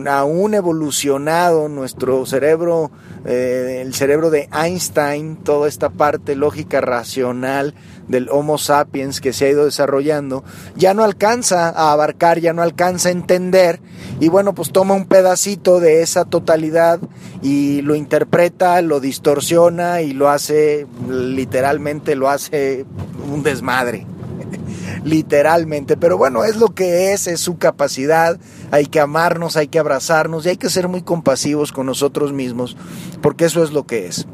aún 0.08 0.54
evolucionado, 0.54 1.68
nuestro 1.68 2.26
cerebro, 2.26 2.92
eh, 3.26 3.82
el 3.82 3.94
cerebro 3.94 4.30
de 4.30 4.50
Einstein, 4.54 5.38
toda 5.38 5.68
esta 5.68 5.90
parte 5.90 6.36
lógica 6.36 6.82
racional 6.82 7.74
del 8.08 8.30
Homo 8.30 8.58
sapiens 8.58 9.22
que 9.22 9.34
se 9.34 9.46
ha 9.46 9.50
ido 9.50 9.66
desarrollando, 9.66 10.44
ya 10.76 10.94
no 10.94 11.04
alcanza 11.04 11.70
a 11.70 11.92
abarcar, 11.92 12.40
ya 12.40 12.54
no 12.54 12.62
alcanza 12.62 13.10
a 13.10 13.12
entender, 13.12 13.82
y 14.20 14.30
bueno, 14.30 14.54
pues 14.56 14.72
toma 14.72 14.96
un 14.96 15.06
pedacito 15.06 15.80
de 15.80 16.02
esa 16.02 16.26
totalidad 16.26 17.00
y 17.42 17.82
lo 17.82 17.96
interpreta, 17.96 18.82
lo 18.82 19.00
distorsiona 19.00 20.02
y 20.02 20.14
lo 20.14 20.30
hace, 20.30 20.88
literalmente 21.10 22.16
lo 22.16 22.30
hace 22.30 22.86
un 23.32 23.44
desmadre 23.44 24.06
literalmente, 25.04 25.98
pero 25.98 26.18
bueno, 26.18 26.44
es 26.44 26.58
lo 26.58 26.70
que 26.70 27.14
es, 27.14 27.28
es 27.28 27.40
su 27.40 27.58
capacidad, 27.58 28.40
hay 28.72 28.86
que 28.86 29.00
amarnos, 29.00 29.58
hay 29.58 29.68
que 29.68 29.80
abrazarnos 29.80 30.46
y 30.46 30.50
hay 30.50 30.58
que 30.58 30.70
ser 30.70 30.88
muy 30.88 31.02
compasivos 31.02 31.72
con 31.72 31.86
nosotros 31.86 32.34
mismos, 32.34 32.78
porque 33.22 33.46
eso 33.46 33.64
es 33.64 33.72
lo 33.72 33.86
que 33.86 34.08
es. 34.08 34.28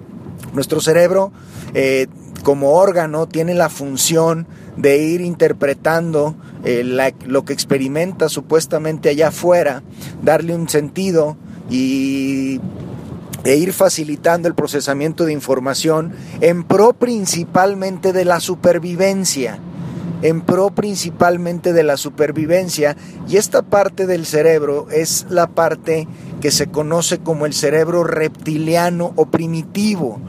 Nuestro 0.53 0.79
cerebro 0.81 1.31
eh, 1.73 2.07
como 2.43 2.73
órgano 2.73 3.27
tiene 3.27 3.53
la 3.53 3.69
función 3.69 4.47
de 4.77 4.97
ir 4.97 5.21
interpretando 5.21 6.35
eh, 6.63 6.83
lo 7.25 7.45
que 7.45 7.53
experimenta 7.53 8.29
supuestamente 8.29 9.09
allá 9.09 9.29
afuera, 9.29 9.83
darle 10.21 10.55
un 10.55 10.69
sentido 10.69 11.37
y 11.69 12.59
e 13.43 13.57
ir 13.57 13.73
facilitando 13.73 14.47
el 14.47 14.55
procesamiento 14.55 15.25
de 15.25 15.33
información 15.33 16.13
en 16.41 16.63
pro 16.63 16.93
principalmente 16.93 18.11
de 18.11 18.25
la 18.25 18.39
supervivencia 18.39 19.59
en 20.21 20.41
pro 20.41 20.71
principalmente 20.71 21.73
de 21.73 21.83
la 21.83 21.97
supervivencia 21.97 22.95
y 23.27 23.37
esta 23.37 23.61
parte 23.61 24.07
del 24.07 24.25
cerebro 24.25 24.87
es 24.91 25.25
la 25.29 25.47
parte 25.47 26.07
que 26.41 26.51
se 26.51 26.67
conoce 26.67 27.19
como 27.19 27.45
el 27.45 27.53
cerebro 27.53 28.03
reptiliano 28.03 29.13
o 29.15 29.25
primitivo, 29.27 30.19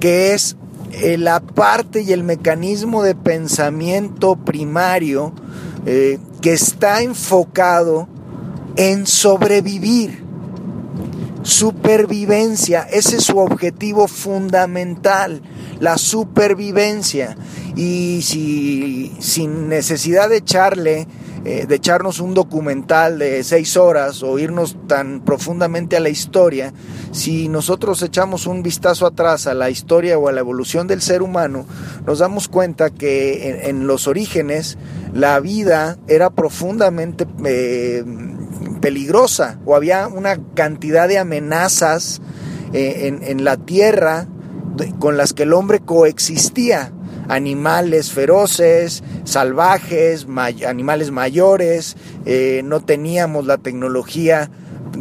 que 0.00 0.34
es 0.34 0.56
eh, 0.92 1.18
la 1.18 1.40
parte 1.40 2.02
y 2.02 2.12
el 2.12 2.22
mecanismo 2.22 3.02
de 3.02 3.14
pensamiento 3.14 4.36
primario 4.36 5.32
eh, 5.84 6.18
que 6.40 6.52
está 6.52 7.02
enfocado 7.02 8.08
en 8.76 9.06
sobrevivir. 9.06 10.24
Supervivencia, 11.42 12.82
ese 12.90 13.18
es 13.18 13.24
su 13.24 13.38
objetivo 13.38 14.08
fundamental, 14.08 15.42
la 15.80 15.98
supervivencia. 15.98 17.36
Y 17.74 18.22
si 18.22 19.14
sin 19.20 19.68
necesidad 19.68 20.28
de 20.28 20.38
echarle, 20.38 21.06
eh, 21.44 21.66
de 21.66 21.76
echarnos 21.76 22.18
un 22.18 22.34
documental 22.34 23.18
de 23.18 23.44
seis 23.44 23.76
horas 23.76 24.22
o 24.22 24.38
irnos 24.38 24.76
tan 24.88 25.20
profundamente 25.20 25.96
a 25.96 26.00
la 26.00 26.08
historia, 26.08 26.72
si 27.12 27.48
nosotros 27.48 28.02
echamos 28.02 28.46
un 28.46 28.62
vistazo 28.62 29.06
atrás 29.06 29.46
a 29.46 29.54
la 29.54 29.70
historia 29.70 30.18
o 30.18 30.28
a 30.28 30.32
la 30.32 30.40
evolución 30.40 30.86
del 30.86 31.02
ser 31.02 31.22
humano, 31.22 31.66
nos 32.06 32.18
damos 32.18 32.48
cuenta 32.48 32.90
que 32.90 33.68
en, 33.68 33.86
los 33.86 34.08
orígenes 34.08 34.78
la 35.12 35.38
vida 35.38 35.98
era 36.08 36.30
profundamente 36.30 37.26
eh, 37.44 38.02
peligrosa 38.80 39.60
o 39.66 39.76
había 39.76 40.08
una 40.08 40.38
cantidad 40.54 41.06
de 41.06 41.18
amenazas 41.18 42.20
eh, 42.72 43.06
en, 43.06 43.22
en 43.22 43.44
la 43.44 43.56
tierra 43.56 44.26
con 44.98 45.16
las 45.16 45.32
que 45.32 45.44
el 45.44 45.52
hombre 45.52 45.80
coexistía. 45.80 46.92
Animales 47.28 48.12
feroces, 48.12 49.02
salvajes, 49.24 50.28
animales 50.64 51.10
mayores, 51.10 51.96
eh, 52.24 52.62
no 52.64 52.80
teníamos 52.80 53.46
la 53.46 53.58
tecnología 53.58 54.48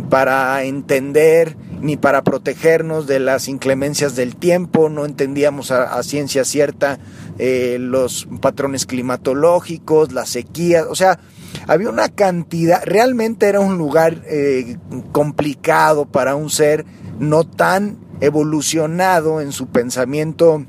para 0.09 0.63
entender 0.63 1.55
ni 1.81 1.97
para 1.97 2.23
protegernos 2.23 3.05
de 3.05 3.19
las 3.19 3.47
inclemencias 3.47 4.15
del 4.15 4.35
tiempo, 4.35 4.89
no 4.89 5.05
entendíamos 5.05 5.69
a, 5.69 6.01
ciencia 6.01 6.43
cierta 6.45 6.97
eh, 7.37 7.77
los 7.79 8.27
patrones 8.41 8.87
climatológicos, 8.87 10.11
las 10.11 10.29
sequías, 10.29 10.85
o 10.89 10.95
sea, 10.95 11.19
había 11.67 11.89
una 11.89 12.09
cantidad, 12.09 12.81
realmente 12.83 13.47
era 13.47 13.59
un 13.59 13.77
lugar 13.77 14.23
eh, 14.25 14.77
complicado 15.11 16.05
para 16.05 16.35
un 16.35 16.49
ser 16.49 16.85
no 17.19 17.43
tan 17.43 17.97
evolucionado 18.21 19.41
en 19.41 19.51
su 19.51 19.67
pensamiento, 19.67 20.65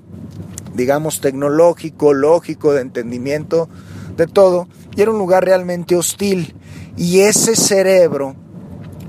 digamos, 0.74 1.20
tecnológico, 1.20 2.12
lógico, 2.12 2.72
de 2.72 2.82
entendimiento, 2.82 3.68
de 4.16 4.26
todo, 4.26 4.68
y 4.96 5.02
era 5.02 5.10
un 5.10 5.18
lugar 5.18 5.44
realmente 5.44 5.96
hostil. 5.96 6.54
Y 6.96 7.20
ese 7.20 7.56
cerebro 7.56 8.34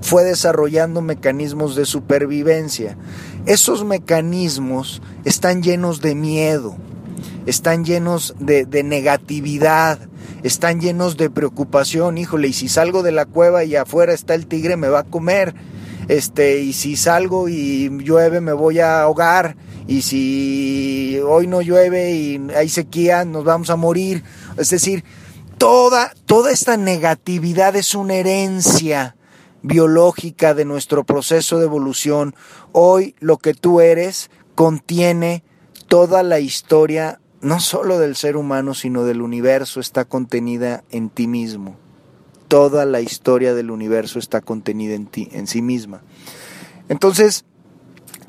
fue 0.02 0.24
desarrollando 0.24 1.02
mecanismos 1.02 1.76
de 1.76 1.86
supervivencia. 1.86 2.98
Esos 3.46 3.86
mecanismos 3.86 5.02
están 5.26 5.64
llenos 5.64 6.02
de 6.02 6.16
miedo, 6.16 6.76
están 7.46 7.86
llenos 7.86 8.36
de, 8.40 8.66
negatividad, 8.84 10.00
están 10.44 10.82
llenos 10.82 11.18
de 11.18 11.30
preocupación, 11.30 12.18
híjole, 12.18 12.50
y 12.50 12.54
si 12.54 12.68
salgo 12.68 13.04
de 13.04 13.12
la 13.12 13.26
cueva 13.26 13.64
y 13.64 13.76
afuera 13.76 14.14
está 14.14 14.36
el 14.36 14.48
tigre 14.48 14.78
me 14.78 14.90
va 14.90 15.00
a 15.00 15.04
comer, 15.04 15.56
este, 16.08 16.60
y 16.60 16.74
si 16.74 16.96
salgo 16.96 17.50
y 17.50 17.90
llueve 17.90 18.42
me 18.42 18.54
voy 18.54 18.80
a 18.80 19.02
ahogar, 19.02 19.56
y 19.88 20.02
si 20.02 21.20
hoy 21.26 21.48
no 21.48 21.62
llueve 21.62 22.12
y 22.12 22.42
hay 22.56 22.70
sequía 22.70 23.24
nos 23.26 23.44
vamos 23.44 23.70
a 23.70 23.76
morir, 23.76 24.24
es 24.58 24.70
decir, 24.70 25.04
toda, 25.58 26.14
toda 26.26 26.52
esta 26.52 26.78
negatividad 26.78 27.76
es 27.76 27.96
una 27.96 28.16
herencia 28.16 29.16
biológica 29.62 30.54
de 30.54 30.66
nuestro 30.66 31.04
proceso 31.04 31.60
de 31.60 31.66
evolución. 31.66 32.36
Hoy 32.72 33.16
lo 33.20 33.38
que 33.38 33.54
tú 33.54 33.82
eres 33.82 34.30
contiene 34.56 35.44
toda 35.88 36.24
la 36.24 36.40
historia 36.40 37.20
no 37.42 37.60
solo 37.60 38.00
del 38.00 38.16
ser 38.16 38.36
humano, 38.36 38.74
sino 38.74 39.04
del 39.04 39.22
universo 39.22 39.80
está 39.80 40.06
contenida 40.06 40.84
en 40.90 41.10
ti 41.10 41.28
mismo. 41.28 41.78
Toda 42.48 42.86
la 42.86 43.02
historia 43.02 43.54
del 43.54 43.72
universo 43.72 44.20
está 44.20 44.42
contenida 44.42 44.96
en 44.96 45.08
ti, 45.08 45.30
en 45.32 45.48
sí 45.48 45.62
misma. 45.62 46.02
Entonces, 46.90 47.46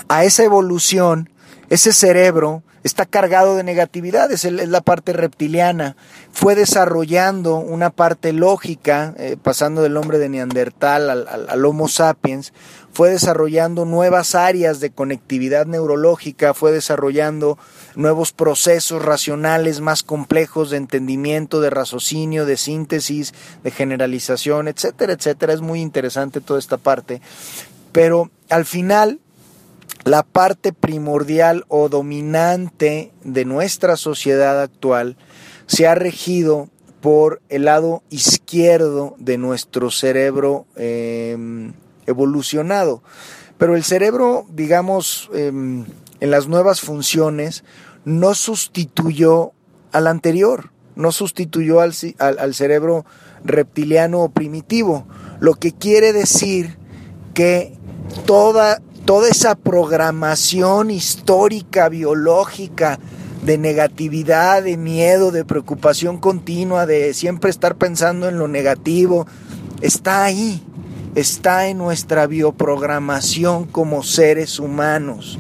a 0.08 0.24
esa 0.24 0.44
evolución, 0.44 1.30
ese 1.68 1.92
cerebro 1.92 2.62
está 2.82 3.06
cargado 3.06 3.56
de 3.56 3.64
negatividad, 3.64 4.30
es, 4.32 4.44
la 4.44 4.80
parte 4.80 5.12
reptiliana. 5.12 5.96
Fue 6.32 6.54
desarrollando 6.54 7.56
una 7.56 7.90
parte 7.90 8.32
lógica, 8.32 9.14
eh, 9.18 9.36
pasando 9.40 9.82
del 9.82 9.96
hombre 9.96 10.18
de 10.18 10.28
Neandertal 10.28 11.10
al, 11.10 11.64
Homo 11.64 11.88
sapiens, 11.88 12.52
fue 12.92 13.10
desarrollando 13.10 13.84
nuevas 13.84 14.34
áreas 14.34 14.80
de 14.80 14.90
conectividad 14.90 15.66
neurológica, 15.66 16.54
fue 16.54 16.72
desarrollando 16.72 17.58
nuevos 17.98 18.32
procesos 18.32 19.04
racionales 19.04 19.80
más 19.80 20.04
complejos 20.04 20.70
de 20.70 20.76
entendimiento, 20.76 21.60
de 21.60 21.68
raciocinio, 21.68 22.46
de 22.46 22.56
síntesis, 22.56 23.34
de 23.64 23.72
generalización, 23.72 24.68
etcétera, 24.68 25.14
etcétera. 25.14 25.52
Es 25.52 25.60
muy 25.62 25.80
interesante 25.80 26.40
toda 26.40 26.60
esta 26.60 26.76
parte. 26.76 27.20
Pero 27.90 28.30
al 28.50 28.64
final 28.66 29.18
la 30.04 30.22
parte 30.22 30.72
primordial 30.72 31.64
o 31.66 31.88
dominante 31.88 33.10
de 33.24 33.44
nuestra 33.44 33.96
sociedad 33.96 34.62
actual 34.62 35.16
se 35.66 35.88
ha 35.88 35.96
regido 35.96 36.68
por 37.00 37.42
el 37.48 37.64
lado 37.64 38.04
izquierdo 38.10 39.16
de 39.18 39.38
nuestro 39.38 39.90
cerebro 39.90 40.66
em, 40.76 41.72
evolucionado. 42.06 43.02
Pero 43.58 43.74
el 43.74 43.82
cerebro, 43.82 44.46
digamos, 44.50 45.28
em, 45.34 45.84
en 46.20 46.30
las 46.30 46.46
nuevas 46.46 46.80
funciones, 46.80 47.64
no 48.04 48.34
sustituyó 48.34 49.52
al 49.92 50.06
anterior, 50.06 50.70
no 50.96 51.12
sustituyó 51.12 51.80
al, 51.80 51.92
al 52.18 52.54
cerebro 52.54 53.04
reptiliano 53.44 54.20
o 54.20 54.28
primitivo, 54.30 55.06
lo 55.40 55.54
que 55.54 55.72
quiere 55.72 56.12
decir 56.12 56.78
que 57.34 57.78
toda 58.26 58.80
toda 59.08 59.30
esa 59.30 59.54
programación 59.54 60.90
histórica, 60.90 61.88
biológica, 61.88 62.98
de 63.42 63.56
negatividad, 63.56 64.62
de 64.62 64.76
miedo, 64.76 65.30
de 65.30 65.46
preocupación 65.46 66.18
continua, 66.18 66.84
de 66.84 67.14
siempre 67.14 67.48
estar 67.48 67.76
pensando 67.76 68.28
en 68.28 68.38
lo 68.38 68.48
negativo, 68.48 69.26
está 69.80 70.24
ahí, 70.24 70.62
está 71.14 71.68
en 71.68 71.78
nuestra 71.78 72.26
bioprogramación 72.26 73.64
como 73.64 74.02
seres 74.02 74.58
humanos. 74.58 75.38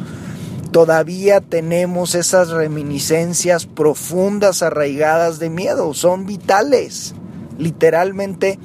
Todavía 0.72 1.40
tenemos 1.40 2.14
esas 2.14 2.50
reminiscencias 2.50 3.66
profundas, 3.66 4.62
arraigadas 4.62 5.38
de 5.38 5.48
miedo, 5.48 5.94
son 5.94 6.26
vitales, 6.26 7.14
literalmente, 7.58 8.58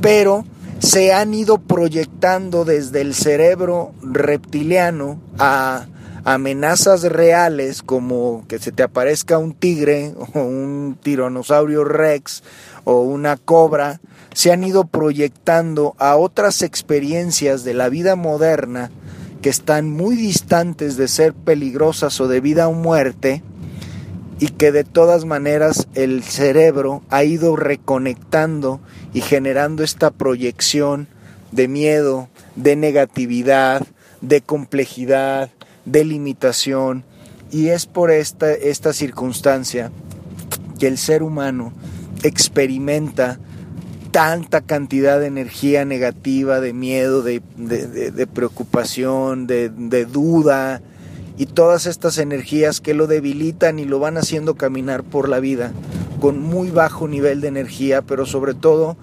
pero 0.00 0.44
se 0.78 1.12
han 1.12 1.34
ido 1.34 1.58
proyectando 1.58 2.64
desde 2.64 3.00
el 3.00 3.14
cerebro 3.14 3.92
reptiliano 4.02 5.20
a 5.38 5.86
amenazas 6.24 7.02
reales 7.02 7.82
como 7.82 8.44
que 8.48 8.58
se 8.58 8.72
te 8.72 8.82
aparezca 8.82 9.38
un 9.38 9.52
tigre 9.54 10.14
o 10.34 10.40
un 10.40 10.98
tiranosaurio 11.02 11.84
rex 11.84 12.42
o 12.84 13.02
una 13.02 13.36
cobra, 13.36 14.00
se 14.32 14.52
han 14.52 14.64
ido 14.64 14.84
proyectando 14.84 15.94
a 15.98 16.16
otras 16.16 16.62
experiencias 16.62 17.64
de 17.64 17.74
la 17.74 17.88
vida 17.88 18.16
moderna 18.16 18.90
que 19.42 19.48
están 19.48 19.90
muy 19.90 20.16
distantes 20.16 20.96
de 20.96 21.08
ser 21.08 21.32
peligrosas 21.32 22.20
o 22.20 22.28
de 22.28 22.40
vida 22.40 22.68
o 22.68 22.72
muerte 22.72 23.42
y 24.38 24.48
que 24.48 24.72
de 24.72 24.84
todas 24.84 25.24
maneras 25.24 25.86
el 25.94 26.22
cerebro 26.22 27.02
ha 27.10 27.24
ido 27.24 27.56
reconectando 27.56 28.80
y 29.12 29.20
generando 29.20 29.82
esta 29.82 30.10
proyección 30.10 31.08
de 31.52 31.68
miedo, 31.68 32.28
de 32.56 32.76
negatividad, 32.76 33.86
de 34.20 34.40
complejidad, 34.40 35.50
de 35.84 36.04
limitación. 36.04 37.04
Y 37.50 37.68
es 37.68 37.86
por 37.86 38.10
esta, 38.10 38.52
esta 38.52 38.92
circunstancia 38.92 39.90
que 40.78 40.86
el 40.86 40.96
ser 40.96 41.22
humano 41.22 41.72
experimenta 42.22 43.38
tanta 44.10 44.60
cantidad 44.60 45.20
de 45.20 45.26
energía 45.26 45.84
negativa, 45.84 46.60
de 46.60 46.72
miedo, 46.72 47.22
de, 47.22 47.40
de 47.56 48.26
preocupación, 48.26 49.46
de, 49.46 49.68
duda, 50.06 50.82
y 51.36 51.46
todas 51.46 51.86
estas 51.86 52.18
energías 52.18 52.80
que 52.80 52.92
lo 52.92 53.06
debilitan 53.06 53.78
y 53.78 53.86
lo 53.86 53.98
van 53.98 54.18
haciendo 54.18 54.56
caminar 54.56 55.04
por 55.04 55.28
la 55.28 55.40
vida 55.40 55.72
con 56.20 56.42
muy 56.42 56.70
bajo 56.70 57.08
nivel 57.08 57.40
de 57.40 57.48
energía, 57.48 58.02
pero 58.02 58.26
sobre 58.26 58.52
todo 58.52 58.98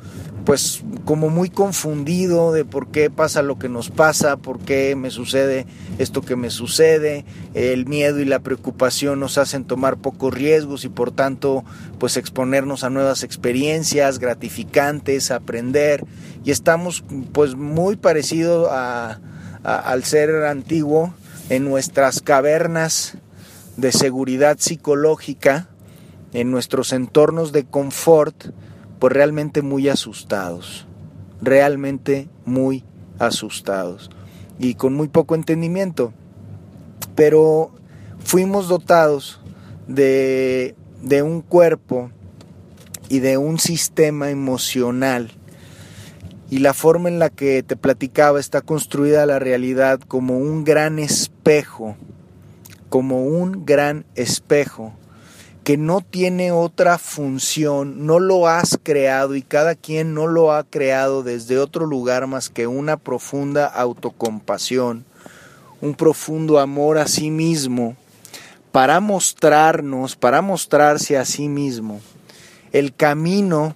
pues 0.47 0.81
como 1.03 1.29
muy 1.29 1.49
confundido 1.49 2.53
de 2.53 2.63
por 2.63 2.87
qué 2.87 3.09
pasa 3.09 3.41
lo 3.41 3.59
que 3.59 3.67
nos 3.67 3.89
pasa, 3.89 4.37
por 4.37 4.59
qué 4.59 4.95
me 4.95 5.09
sucede 5.09 5.67
esto 5.97 6.21
que 6.21 6.37
me 6.37 6.51
sucede, 6.51 7.25
el 7.53 7.85
miedo 7.85 8.21
y 8.21 8.25
la 8.25 8.39
preocupación 8.39 9.19
nos 9.19 9.37
hacen 9.37 9.65
tomar 9.65 9.97
pocos 9.97 10.33
riesgos 10.33 10.85
y 10.85 10.87
por 10.87 11.11
tanto 11.11 11.65
pues 11.99 12.15
exponernos 12.15 12.85
a 12.85 12.89
nuevas 12.89 13.23
experiencias 13.23 14.19
gratificantes, 14.19 15.31
aprender. 15.31 16.05
Y 16.45 16.51
estamos 16.51 17.03
pues 17.33 17.55
muy 17.55 17.97
parecidos 17.97 18.69
al 18.71 20.03
ser 20.05 20.45
antiguo 20.45 21.13
en 21.49 21.65
nuestras 21.65 22.21
cavernas 22.21 23.17
de 23.75 23.91
seguridad 23.91 24.59
psicológica, 24.59 25.67
en 26.31 26.51
nuestros 26.51 26.93
entornos 26.93 27.51
de 27.51 27.65
confort, 27.65 28.53
pues 28.99 29.13
realmente 29.13 29.61
muy 29.61 29.89
asustados, 29.89 30.87
realmente 31.41 32.29
muy 32.45 32.83
asustados 33.19 34.09
y 34.59 34.75
con 34.75 34.93
muy 34.93 35.07
poco 35.07 35.35
entendimiento. 35.35 36.13
Pero 37.15 37.71
fuimos 38.19 38.67
dotados 38.67 39.41
de, 39.87 40.75
de 41.01 41.21
un 41.21 41.41
cuerpo 41.41 42.11
y 43.09 43.19
de 43.19 43.37
un 43.37 43.59
sistema 43.59 44.29
emocional 44.29 45.31
y 46.49 46.59
la 46.59 46.73
forma 46.73 47.09
en 47.09 47.19
la 47.19 47.29
que 47.29 47.61
te 47.63 47.75
platicaba 47.75 48.39
está 48.39 48.61
construida 48.61 49.25
la 49.25 49.39
realidad 49.39 49.99
como 49.99 50.37
un 50.37 50.63
gran 50.63 50.97
espejo, 50.97 51.97
como 52.89 53.23
un 53.25 53.65
gran 53.65 54.05
espejo 54.15 54.93
que 55.67 55.75
no 55.75 55.99
tiene 55.99 56.53
otra 56.53 56.97
función, 56.97 58.05
no 58.05 58.21
lo 58.21 58.47
has 58.47 58.79
creado 58.81 59.35
y 59.35 59.41
cada 59.41 59.75
quien 59.75 60.13
no 60.13 60.25
lo 60.25 60.53
ha 60.53 60.63
creado 60.63 61.23
desde 61.23 61.59
otro 61.59 61.85
lugar 61.85 62.25
más 62.25 62.47
que 62.47 62.67
una 62.67 62.95
profunda 62.95 63.65
autocompasión, 63.65 65.03
un 65.81 65.93
profundo 65.93 66.59
amor 66.59 66.97
a 66.97 67.05
sí 67.05 67.31
mismo, 67.31 67.97
para 68.71 69.01
mostrarnos, 69.01 70.15
para 70.15 70.41
mostrarse 70.41 71.17
a 71.17 71.25
sí 71.25 71.49
mismo 71.49 71.99
el 72.71 72.95
camino 72.95 73.75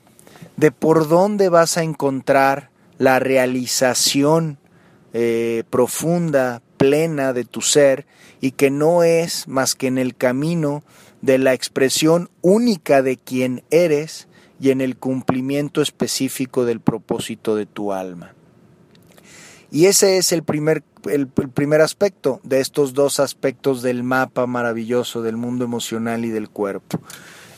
de 0.56 0.72
por 0.72 1.10
dónde 1.10 1.50
vas 1.50 1.76
a 1.76 1.84
encontrar 1.84 2.70
la 3.00 3.20
realización 3.20 4.60
eh, 5.12 5.66
profunda, 5.70 6.62
plena 6.78 7.34
de 7.34 7.44
tu 7.44 7.60
ser 7.60 8.06
y 8.40 8.52
que 8.52 8.72
no 8.72 9.04
es 9.04 9.50
más 9.50 9.76
que 9.76 9.88
en 9.88 9.98
el 9.98 10.16
camino 10.16 10.84
de 11.22 11.38
la 11.38 11.54
expresión 11.54 12.30
única 12.42 13.02
de 13.02 13.18
quien 13.18 13.64
eres 13.70 14.28
y 14.60 14.70
en 14.70 14.82
el 14.82 14.98
cumplimiento 14.98 15.82
específico 15.82 16.66
del 16.66 16.80
propósito 16.80 17.56
de 17.56 17.66
tu 17.66 17.94
alma. 17.94 18.34
Y 19.72 19.86
ese 19.86 20.18
es 20.18 20.32
el 20.34 20.44
primer, 20.44 20.84
el, 21.10 21.28
primer 21.28 21.82
aspecto 21.82 22.42
de 22.44 22.60
estos 22.60 22.94
dos 22.94 23.20
aspectos 23.20 23.82
del 23.82 24.04
mapa 24.04 24.46
maravilloso 24.46 25.22
del 25.22 25.38
mundo 25.38 25.64
emocional 25.64 26.26
y 26.26 26.30
del 26.30 26.50
cuerpo. 26.50 27.00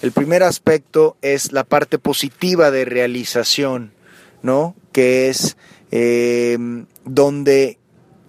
El 0.02 0.12
primer 0.12 0.44
aspecto 0.44 1.18
es 1.22 1.52
la 1.52 1.64
parte 1.64 1.98
positiva 1.98 2.70
de 2.70 2.86
realización, 2.86 3.94
¿no? 4.44 4.76
Que 4.92 5.30
es 5.30 5.58
eh, 5.92 6.58
donde 7.04 7.80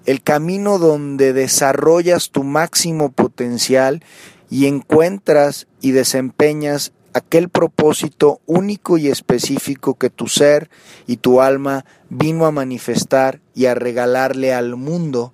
el 0.07 0.23
camino 0.23 0.79
donde 0.79 1.33
desarrollas 1.33 2.31
tu 2.31 2.45
máximo 2.45 3.13
potencial 3.13 4.03
y 4.51 4.67
encuentras 4.67 5.67
y 5.81 5.93
desempeñas 5.93 6.93
aquel 7.15 7.49
propósito 7.49 8.41
único 8.45 8.99
y 8.99 9.09
específico 9.09 9.95
que 9.95 10.11
tu 10.11 10.27
ser 10.27 10.69
y 11.07 11.19
tu 11.19 11.41
alma 11.41 11.85
vino 12.11 12.45
a 12.45 12.51
manifestar 12.51 13.41
y 13.55 13.67
a 13.67 13.75
regalarle 13.75 14.53
al 14.53 14.77
mundo 14.77 15.33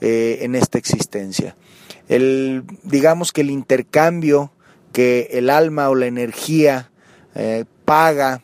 eh, 0.00 0.38
en 0.40 0.54
esta 0.54 0.78
existencia. 0.78 1.54
El, 2.08 2.64
digamos 2.82 3.32
que 3.32 3.42
el 3.42 3.50
intercambio 3.50 4.52
que 4.92 5.28
el 5.32 5.50
alma 5.50 5.88
o 5.90 5.94
la 5.94 6.06
energía 6.06 6.90
eh, 7.34 7.64
paga 7.84 8.42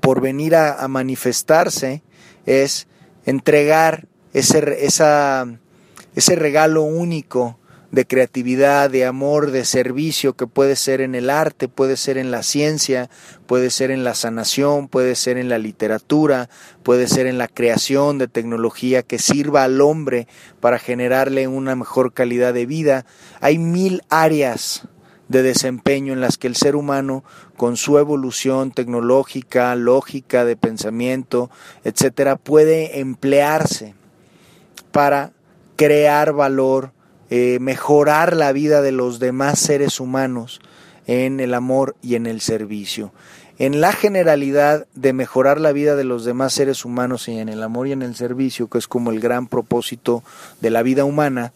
por 0.00 0.20
venir 0.20 0.56
a, 0.56 0.86
manifestarse 0.88 2.02
es 2.46 2.88
entregar 3.26 4.08
ese, 4.32 4.86
ese 4.86 6.36
regalo 6.36 6.82
único 6.82 7.59
de 7.90 8.06
creatividad, 8.06 8.90
de 8.90 9.04
amor, 9.04 9.50
de 9.50 9.64
servicio 9.64 10.34
que 10.34 10.46
puede 10.46 10.76
ser 10.76 11.00
en 11.00 11.14
el 11.14 11.28
arte, 11.28 11.68
puede 11.68 11.96
ser 11.96 12.18
en 12.18 12.30
la 12.30 12.42
ciencia, 12.42 13.10
puede 13.46 13.70
ser 13.70 13.90
en 13.90 14.04
la 14.04 14.14
sanación, 14.14 14.88
puede 14.88 15.16
ser 15.16 15.38
en 15.38 15.48
la 15.48 15.58
literatura, 15.58 16.48
puede 16.82 17.08
ser 17.08 17.26
en 17.26 17.38
la 17.38 17.48
creación 17.48 18.18
de 18.18 18.28
tecnología 18.28 19.02
que 19.02 19.18
sirva 19.18 19.64
al 19.64 19.80
hombre 19.80 20.28
para 20.60 20.78
generarle 20.78 21.48
una 21.48 21.74
mejor 21.74 22.12
calidad 22.12 22.54
de 22.54 22.66
vida. 22.66 23.06
Hay 23.40 23.58
mil 23.58 24.02
áreas 24.08 24.86
de 25.30 25.42
desempeño 25.42 26.12
en 26.12 26.20
las 26.20 26.38
que 26.38 26.48
el 26.48 26.56
ser 26.56 26.74
humano, 26.74 27.22
con 27.56 27.76
su 27.76 27.98
evolución 27.98 28.72
tecnológica, 28.72 29.74
lógica, 29.76 30.44
de 30.44 30.56
pensamiento, 30.56 31.50
etcétera, 31.84 32.34
puede 32.34 32.98
emplearse 32.98 33.94
para 34.90 35.32
crear 35.76 36.32
valor, 36.32 36.92
eh, 37.30 37.58
mejorar 37.60 38.36
la 38.36 38.52
vida 38.52 38.82
de 38.82 38.92
los 38.92 39.20
demás 39.20 39.58
seres 39.58 40.00
humanos 40.00 40.60
en 41.06 41.40
el 41.40 41.54
amor 41.54 41.96
y 42.02 42.16
en 42.16 42.26
el 42.26 42.40
servicio. 42.40 43.12
En 43.58 43.80
la 43.80 43.92
generalidad 43.92 44.86
de 44.94 45.12
mejorar 45.12 45.60
la 45.60 45.72
vida 45.72 45.94
de 45.94 46.04
los 46.04 46.24
demás 46.24 46.52
seres 46.52 46.84
humanos 46.84 47.28
y 47.28 47.38
en 47.38 47.48
el 47.48 47.62
amor 47.62 47.88
y 47.88 47.92
en 47.92 48.02
el 48.02 48.14
servicio, 48.14 48.68
que 48.68 48.78
es 48.78 48.88
como 48.88 49.10
el 49.10 49.20
gran 49.20 49.46
propósito 49.46 50.22
de 50.60 50.70
la 50.70 50.82
vida 50.82 51.04
humana, 51.04 51.52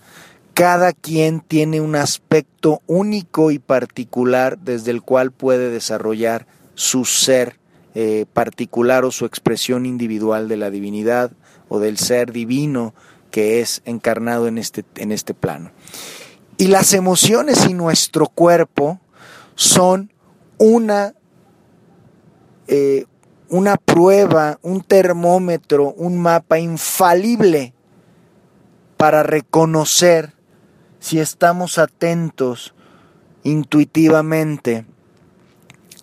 cada 0.54 0.92
quien 0.92 1.40
tiene 1.40 1.80
un 1.80 1.96
aspecto 1.96 2.80
único 2.86 3.50
y 3.50 3.58
particular 3.58 4.58
desde 4.58 4.92
el 4.92 5.02
cual 5.02 5.32
puede 5.32 5.70
desarrollar 5.70 6.46
su 6.74 7.04
ser 7.04 7.58
eh, 7.96 8.26
particular 8.32 9.04
o 9.04 9.10
su 9.10 9.24
expresión 9.24 9.86
individual 9.86 10.46
de 10.48 10.56
la 10.56 10.70
divinidad 10.70 11.32
o 11.68 11.80
del 11.80 11.98
ser 11.98 12.32
divino 12.32 12.94
que 13.34 13.60
es 13.60 13.82
encarnado 13.84 14.46
en 14.46 14.58
este, 14.58 14.84
en 14.94 15.10
este 15.10 15.34
plano. 15.34 15.72
Y 16.56 16.68
las 16.68 16.92
emociones 16.92 17.66
y 17.68 17.74
nuestro 17.74 18.28
cuerpo 18.28 19.00
son 19.56 20.12
una, 20.56 21.14
eh, 22.68 23.06
una 23.48 23.76
prueba, 23.76 24.60
un 24.62 24.82
termómetro, 24.82 25.92
un 25.94 26.16
mapa 26.16 26.60
infalible 26.60 27.74
para 28.96 29.24
reconocer 29.24 30.32
si 31.00 31.18
estamos 31.18 31.78
atentos 31.78 32.72
intuitivamente 33.42 34.86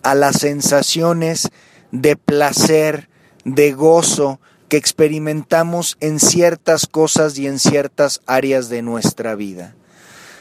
a 0.02 0.14
las 0.14 0.36
sensaciones 0.36 1.48
de 1.92 2.14
placer, 2.14 3.08
de 3.46 3.72
gozo 3.72 4.38
que 4.72 4.78
experimentamos 4.78 5.98
en 6.00 6.18
ciertas 6.18 6.86
cosas 6.86 7.36
y 7.36 7.46
en 7.46 7.58
ciertas 7.58 8.22
áreas 8.24 8.70
de 8.70 8.80
nuestra 8.80 9.34
vida. 9.34 9.74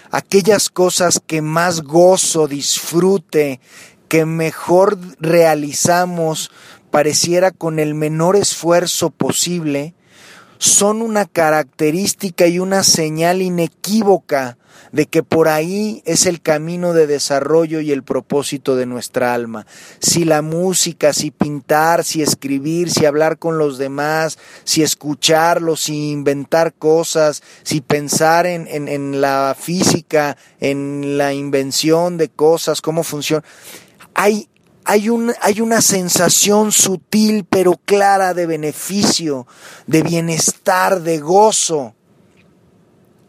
Aquellas 0.09 0.69
cosas 0.69 1.19
que 1.27 1.41
más 1.41 1.81
gozo, 1.81 2.47
disfrute, 2.47 3.59
que 4.07 4.25
mejor 4.25 4.97
realizamos, 5.19 6.49
pareciera 6.91 7.51
con 7.51 7.77
el 7.77 7.93
menor 7.93 8.37
esfuerzo 8.37 9.09
posible, 9.09 9.95
son 10.59 11.01
una 11.01 11.25
característica 11.25 12.47
y 12.47 12.59
una 12.59 12.83
señal 12.83 13.41
inequívoca 13.41 14.57
de 14.91 15.05
que 15.05 15.23
por 15.23 15.47
ahí 15.47 16.01
es 16.05 16.25
el 16.25 16.41
camino 16.41 16.93
de 16.93 17.07
desarrollo 17.07 17.79
y 17.79 17.91
el 17.91 18.03
propósito 18.03 18.75
de 18.75 18.85
nuestra 18.85 19.33
alma. 19.33 19.65
Si 19.99 20.25
la 20.25 20.41
música, 20.41 21.13
si 21.13 21.31
pintar, 21.31 22.03
si 22.03 22.21
escribir, 22.21 22.89
si 22.91 23.05
hablar 23.05 23.37
con 23.37 23.57
los 23.57 23.77
demás, 23.77 24.37
si 24.63 24.83
escucharlos, 24.83 25.81
si 25.81 26.11
inventar 26.11 26.73
cosas, 26.73 27.41
si 27.63 27.81
pensar 27.81 28.45
en, 28.45 28.67
en 28.67 29.21
la 29.21 29.55
física, 29.57 30.37
en 30.59 31.17
la 31.17 31.33
invención 31.33 32.17
de 32.17 32.29
cosas, 32.29 32.81
cómo 32.81 33.03
funciona. 33.03 33.43
Hay 34.13 34.47
hay, 34.83 35.09
un, 35.09 35.33
hay 35.41 35.61
una 35.61 35.81
sensación 35.81 36.71
sutil 36.71 37.45
pero 37.49 37.79
clara 37.85 38.33
de 38.33 38.45
beneficio, 38.45 39.47
de 39.87 40.01
bienestar, 40.01 41.01
de 41.01 41.19
gozo, 41.19 41.93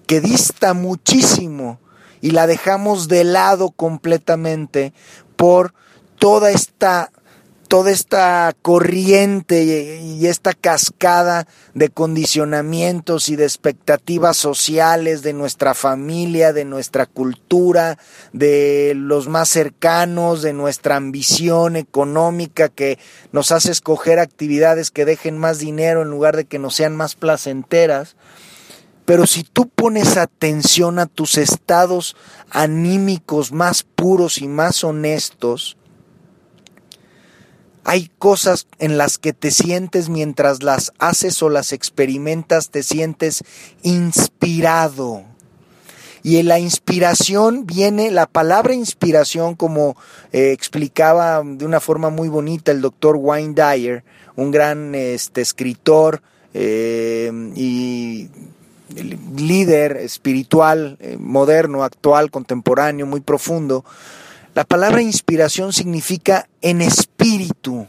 que 0.07 0.21
dista 0.21 0.75
muchísimo 0.75 1.81
y 2.21 2.31
la 2.31 2.47
dejamos 2.47 3.09
de 3.09 3.25
lado 3.25 3.71
completamente 3.71 4.93
por 5.37 5.75
toda 6.19 6.51
esta 6.51 7.11
toda 7.73 7.91
esta 7.91 8.55
corriente 8.61 9.65
y 9.65 10.27
esta 10.27 10.53
cascada 10.53 11.49
de 11.73 11.89
condicionamientos 11.89 13.31
y 13.31 13.37
de 13.37 13.45
expectativas 13.45 14.37
sociales 14.37 15.23
de 15.23 15.33
nuestra 15.33 15.73
familia, 15.73 16.53
de 16.53 16.67
nuestra 16.67 17.07
cultura, 17.07 17.97
de 18.35 18.93
los 18.95 19.27
más 19.27 19.49
cercanos, 19.49 20.43
de 20.43 20.53
nuestra 20.53 20.97
ambición 20.97 21.77
económica 21.77 22.69
que 22.69 22.99
nos 23.33 23.53
hace 23.53 23.73
escoger 23.73 24.19
actividades 24.19 24.91
que 24.91 25.07
dejen 25.07 25.39
más 25.39 25.59
dinero 25.59 26.03
en 26.03 26.11
lugar 26.11 26.37
de 26.37 26.45
que 26.45 26.59
nos 26.59 26.75
sean 26.75 26.95
más 26.95 27.15
placenteras. 27.15 28.17
Pero 29.05 29.27
si 29.27 29.43
tú 29.43 29.69
pones 29.69 30.17
atención 30.17 30.99
a 30.99 31.07
tus 31.07 31.37
estados 31.37 32.17
anímicos 32.51 33.53
más 33.53 33.83
puros 33.83 34.39
y 34.39 34.49
más 34.49 34.85
honestos, 34.85 35.77
hay 37.85 38.11
cosas 38.19 38.69
en 38.79 38.97
las 38.97 39.19
que 39.19 39.33
te 39.33 39.51
sientes 39.51 40.09
mientras 40.09 40.63
las 40.63 40.93
haces 40.99 41.43
o 41.43 41.49
las 41.49 41.73
experimentas, 41.73 42.71
te 42.71 42.83
sientes 42.83 43.43
inspirado. 43.83 45.25
Y 46.23 46.37
en 46.37 46.47
la 46.47 46.61
inspiración 46.61 47.67
viene, 47.67 48.13
la 48.13 48.27
palabra 48.27 48.75
inspiración, 48.75 49.57
como 49.57 49.97
eh, 50.31 50.53
explicaba 50.53 51.43
de 51.45 51.65
una 51.65 51.81
forma 51.81 52.11
muy 52.11 52.29
bonita 52.29 52.71
el 52.71 52.81
doctor 52.81 53.17
Wayne 53.17 53.55
Dyer, 53.55 54.05
un 54.37 54.53
gran 54.53 54.95
este, 54.95 55.41
escritor 55.41 56.23
eh, 56.55 57.33
y 57.57 58.29
líder 58.95 59.97
espiritual, 59.97 60.97
eh, 61.01 61.17
moderno, 61.19 61.85
actual, 61.85 62.31
contemporáneo, 62.31 63.07
muy 63.07 63.21
profundo, 63.21 63.85
la 64.55 64.65
palabra 64.65 65.01
inspiración 65.01 65.73
significa 65.73 66.49
en 66.61 66.83
espíritu. 66.83 67.87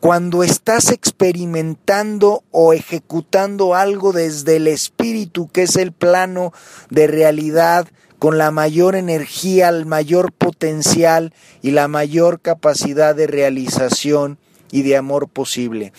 Cuando 0.00 0.42
estás 0.42 0.90
experimentando 0.90 2.44
o 2.50 2.72
ejecutando 2.72 3.74
algo 3.74 4.12
desde 4.12 4.56
el 4.56 4.68
espíritu, 4.68 5.48
que 5.48 5.62
es 5.62 5.76
el 5.76 5.92
plano 5.92 6.52
de 6.90 7.06
realidad 7.06 7.88
con 8.18 8.38
la 8.38 8.50
mayor 8.50 8.96
energía, 8.96 9.68
el 9.68 9.84
mayor 9.84 10.32
potencial 10.32 11.34
y 11.60 11.72
la 11.72 11.88
mayor 11.88 12.40
capacidad 12.40 13.14
de 13.14 13.26
realización 13.26 14.38
y 14.70 14.82
de 14.82 14.96
amor 14.96 15.28
posible. 15.28 15.92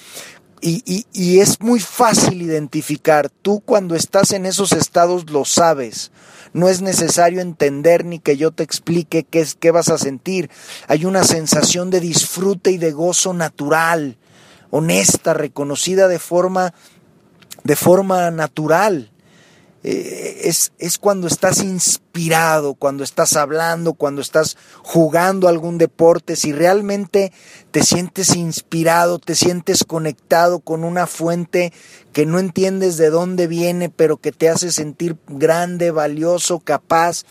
Y, 0.59 1.05
y, 1.13 1.39
es 1.39 1.61
muy 1.61 1.79
fácil 1.79 2.41
identificar, 2.41 3.29
tú 3.29 3.59
cuando 3.59 3.95
estás 3.95 4.31
en 4.31 4.47
esos 4.47 4.71
estados 4.71 5.29
lo 5.29 5.45
sabes, 5.45 6.11
no 6.51 6.67
es 6.67 6.81
necesario 6.81 7.41
entender 7.41 8.05
ni 8.05 8.17
que 8.17 8.37
yo 8.37 8.51
te 8.51 8.63
explique 8.63 9.23
qué, 9.23 9.41
es, 9.41 9.53
qué 9.53 9.69
vas 9.69 9.89
a 9.89 9.99
sentir. 9.99 10.49
Hay 10.87 11.05
una 11.05 11.23
sensación 11.23 11.91
de 11.91 11.99
disfrute 11.99 12.71
y 12.71 12.77
de 12.77 12.91
gozo 12.91 13.33
natural, 13.33 14.17
honesta, 14.71 15.35
reconocida 15.35 16.07
de 16.07 16.17
forma, 16.17 16.73
de 17.63 17.75
forma 17.75 18.31
natural. 18.31 19.11
Eh, 19.89 20.41
es, 20.49 20.73
es 20.79 20.97
cuando 20.97 21.27
estás 21.27 21.63
inspirado, 21.63 22.73
cuando 22.73 23.05
estás 23.05 23.37
hablando, 23.37 23.93
cuando 23.93 24.19
estás 24.21 24.57
jugando 24.83 25.47
algún 25.47 25.77
deporte, 25.77 26.35
si 26.35 26.51
realmente 26.51 27.31
te 27.71 27.83
sientes 27.83 28.35
inspirado, 28.35 29.17
te 29.17 29.33
sientes 29.33 29.85
conectado 29.85 30.59
con 30.59 30.83
una 30.83 31.07
fuente 31.07 31.71
que 32.11 32.25
no 32.25 32.37
entiendes 32.37 32.97
de 32.97 33.09
dónde 33.09 33.47
viene, 33.47 33.87
pero 33.87 34.17
que 34.17 34.33
te 34.33 34.49
hace 34.49 34.73
sentir 34.73 35.15
grande, 35.29 35.91
valioso, 35.91 36.59
capaz. 36.59 37.23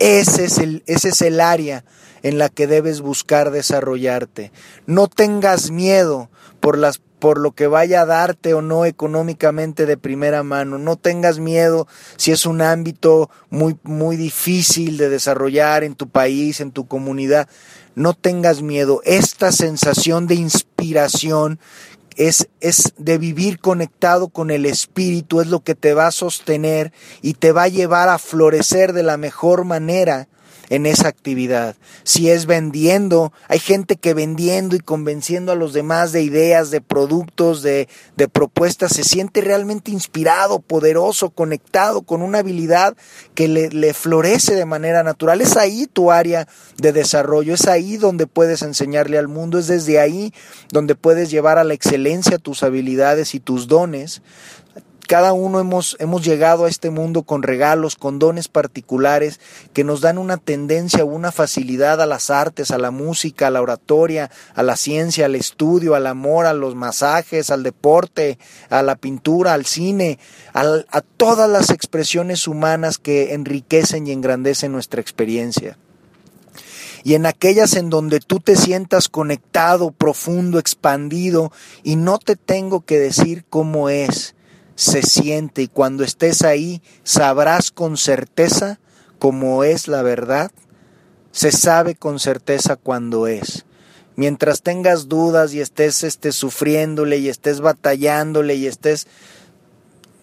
Ese 0.00 0.46
es 0.46 0.58
el, 0.58 0.82
ese 0.86 1.10
es 1.10 1.22
el 1.22 1.40
área 1.40 1.84
en 2.24 2.38
la 2.38 2.48
que 2.48 2.66
debes 2.66 3.02
buscar 3.02 3.52
desarrollarte. 3.52 4.50
No 4.86 5.06
tengas 5.06 5.70
miedo 5.70 6.28
por 6.58 6.76
las 6.76 7.00
por 7.20 7.38
lo 7.38 7.52
que 7.52 7.66
vaya 7.66 8.02
a 8.02 8.06
darte 8.06 8.54
o 8.54 8.62
no 8.62 8.84
económicamente 8.84 9.86
de 9.86 9.96
primera 9.96 10.42
mano. 10.42 10.78
No 10.78 10.96
tengas 10.96 11.38
miedo 11.38 11.86
si 12.16 12.32
es 12.32 12.46
un 12.46 12.62
ámbito 12.62 13.30
muy, 13.50 13.76
muy 13.84 14.16
difícil 14.16 14.96
de 14.96 15.08
desarrollar 15.08 15.84
en 15.84 15.94
tu 15.94 16.08
país, 16.08 16.60
en 16.60 16.72
tu 16.72 16.88
comunidad. 16.88 17.48
No 17.94 18.14
tengas 18.14 18.62
miedo. 18.62 19.02
Esta 19.04 19.52
sensación 19.52 20.26
de 20.26 20.34
inspiración 20.36 21.60
es, 22.16 22.48
es 22.60 22.94
de 22.96 23.18
vivir 23.18 23.60
conectado 23.60 24.28
con 24.28 24.50
el 24.50 24.66
Espíritu, 24.66 25.40
es 25.40 25.46
lo 25.46 25.60
que 25.60 25.74
te 25.74 25.94
va 25.94 26.06
a 26.06 26.12
sostener 26.12 26.92
y 27.22 27.34
te 27.34 27.52
va 27.52 27.64
a 27.64 27.68
llevar 27.68 28.08
a 28.08 28.18
florecer 28.18 28.92
de 28.92 29.02
la 29.02 29.16
mejor 29.16 29.64
manera 29.64 30.28
en 30.70 30.86
esa 30.86 31.08
actividad. 31.08 31.76
Si 32.04 32.30
es 32.30 32.46
vendiendo, 32.46 33.32
hay 33.48 33.58
gente 33.58 33.96
que 33.96 34.14
vendiendo 34.14 34.76
y 34.76 34.80
convenciendo 34.80 35.52
a 35.52 35.56
los 35.56 35.72
demás 35.72 36.12
de 36.12 36.22
ideas, 36.22 36.70
de 36.70 36.80
productos, 36.80 37.62
de, 37.62 37.88
de 38.16 38.28
propuestas, 38.28 38.92
se 38.92 39.04
siente 39.04 39.42
realmente 39.42 39.90
inspirado, 39.90 40.60
poderoso, 40.60 41.30
conectado 41.30 42.02
con 42.02 42.22
una 42.22 42.38
habilidad 42.38 42.96
que 43.34 43.48
le, 43.48 43.68
le 43.68 43.92
florece 43.92 44.54
de 44.54 44.64
manera 44.64 45.02
natural. 45.02 45.40
Es 45.40 45.56
ahí 45.56 45.88
tu 45.92 46.12
área 46.12 46.46
de 46.78 46.92
desarrollo, 46.92 47.54
es 47.54 47.66
ahí 47.66 47.96
donde 47.96 48.28
puedes 48.28 48.62
enseñarle 48.62 49.18
al 49.18 49.28
mundo, 49.28 49.58
es 49.58 49.66
desde 49.66 49.98
ahí 49.98 50.32
donde 50.70 50.94
puedes 50.94 51.30
llevar 51.30 51.58
a 51.58 51.64
la 51.64 51.74
excelencia 51.74 52.38
tus 52.38 52.62
habilidades 52.62 53.34
y 53.34 53.40
tus 53.40 53.66
dones. 53.66 54.22
Cada 55.10 55.32
uno 55.32 55.58
hemos, 55.58 55.96
hemos 55.98 56.24
llegado 56.24 56.66
a 56.66 56.68
este 56.68 56.88
mundo 56.88 57.24
con 57.24 57.42
regalos, 57.42 57.96
con 57.96 58.20
dones 58.20 58.46
particulares 58.46 59.40
que 59.72 59.82
nos 59.82 60.02
dan 60.02 60.18
una 60.18 60.36
tendencia 60.36 61.04
una 61.04 61.32
facilidad 61.32 62.00
a 62.00 62.06
las 62.06 62.30
artes, 62.30 62.70
a 62.70 62.78
la 62.78 62.92
música, 62.92 63.48
a 63.48 63.50
la 63.50 63.60
oratoria, 63.60 64.30
a 64.54 64.62
la 64.62 64.76
ciencia, 64.76 65.26
al 65.26 65.34
estudio, 65.34 65.96
al 65.96 66.06
amor, 66.06 66.46
a 66.46 66.54
los 66.54 66.76
masajes, 66.76 67.50
al 67.50 67.64
deporte, 67.64 68.38
a 68.68 68.84
la 68.84 68.94
pintura, 68.94 69.52
al 69.52 69.66
cine, 69.66 70.20
a 70.54 71.00
todas 71.16 71.50
las 71.50 71.70
expresiones 71.70 72.46
humanas 72.46 72.98
que 72.98 73.34
enriquecen 73.34 74.06
y 74.06 74.12
engrandecen 74.12 74.70
nuestra 74.70 75.00
experiencia. 75.00 75.76
Y 77.02 77.14
en 77.14 77.26
aquellas 77.26 77.74
en 77.74 77.90
donde 77.90 78.20
tú 78.20 78.38
te 78.38 78.54
sientas 78.54 79.08
conectado, 79.08 79.90
profundo, 79.90 80.60
expandido, 80.60 81.50
y 81.82 81.96
no 81.96 82.18
te 82.18 82.36
tengo 82.36 82.82
que 82.82 83.00
decir 83.00 83.44
cómo 83.50 83.88
es, 83.88 84.36
se 84.80 85.02
siente 85.02 85.60
y 85.60 85.68
cuando 85.68 86.04
estés 86.04 86.40
ahí 86.40 86.80
sabrás 87.04 87.70
con 87.70 87.98
certeza 87.98 88.80
cómo 89.18 89.62
es 89.62 89.88
la 89.88 90.00
verdad. 90.00 90.50
Se 91.32 91.52
sabe 91.52 91.96
con 91.96 92.18
certeza 92.18 92.76
cuándo 92.76 93.26
es. 93.26 93.66
Mientras 94.16 94.62
tengas 94.62 95.06
dudas 95.06 95.52
y 95.52 95.60
estés 95.60 96.02
este, 96.02 96.32
sufriéndole 96.32 97.18
y 97.18 97.28
estés 97.28 97.60
batallándole 97.60 98.54
y 98.54 98.66
estés, 98.66 99.06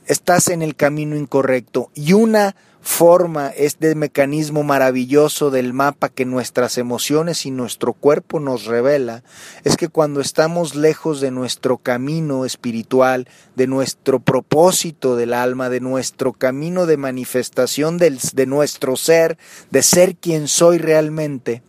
estás 0.07 0.47
en 0.47 0.63
el 0.63 0.75
camino 0.75 1.15
incorrecto. 1.15 1.91
Y 1.93 2.13
una 2.13 2.55
forma, 2.81 3.49
este 3.49 3.93
mecanismo 3.95 4.63
maravilloso 4.63 5.51
del 5.51 5.73
mapa 5.73 6.09
que 6.09 6.25
nuestras 6.25 6.77
emociones 6.77 7.45
y 7.45 7.51
nuestro 7.51 7.93
cuerpo 7.93 8.39
nos 8.39 8.65
revela, 8.65 9.23
es 9.63 9.77
que 9.77 9.89
cuando 9.89 10.21
estamos 10.21 10.75
lejos 10.75 11.19
de 11.19 11.31
nuestro 11.31 11.77
camino 11.77 12.45
espiritual, 12.45 13.27
de 13.55 13.67
nuestro 13.67 14.19
propósito 14.19 15.15
del 15.15 15.33
alma, 15.33 15.69
de 15.69 15.79
nuestro 15.79 16.33
camino 16.33 16.85
de 16.85 16.97
manifestación 16.97 17.97
de 17.97 18.45
nuestro 18.45 18.95
ser, 18.95 19.37
de 19.69 19.83
ser 19.83 20.15
quien 20.15 20.47
soy 20.47 20.77
realmente, 20.77 21.61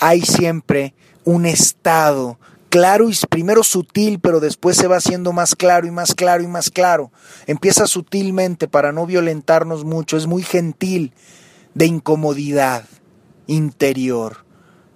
hay 0.00 0.22
siempre 0.22 0.94
un 1.24 1.46
estado 1.46 2.38
claro 2.68 3.08
y 3.08 3.16
primero 3.28 3.62
sutil, 3.62 4.20
pero 4.20 4.40
después 4.40 4.76
se 4.76 4.88
va 4.88 4.96
haciendo 4.96 5.32
más 5.32 5.54
claro 5.54 5.86
y 5.86 5.90
más 5.90 6.14
claro 6.14 6.42
y 6.42 6.48
más 6.48 6.70
claro. 6.70 7.12
Empieza 7.46 7.86
sutilmente 7.86 8.68
para 8.68 8.92
no 8.92 9.06
violentarnos 9.06 9.84
mucho, 9.84 10.16
es 10.16 10.26
muy 10.26 10.42
gentil, 10.42 11.12
de 11.74 11.86
incomodidad 11.86 12.84
interior 13.46 14.47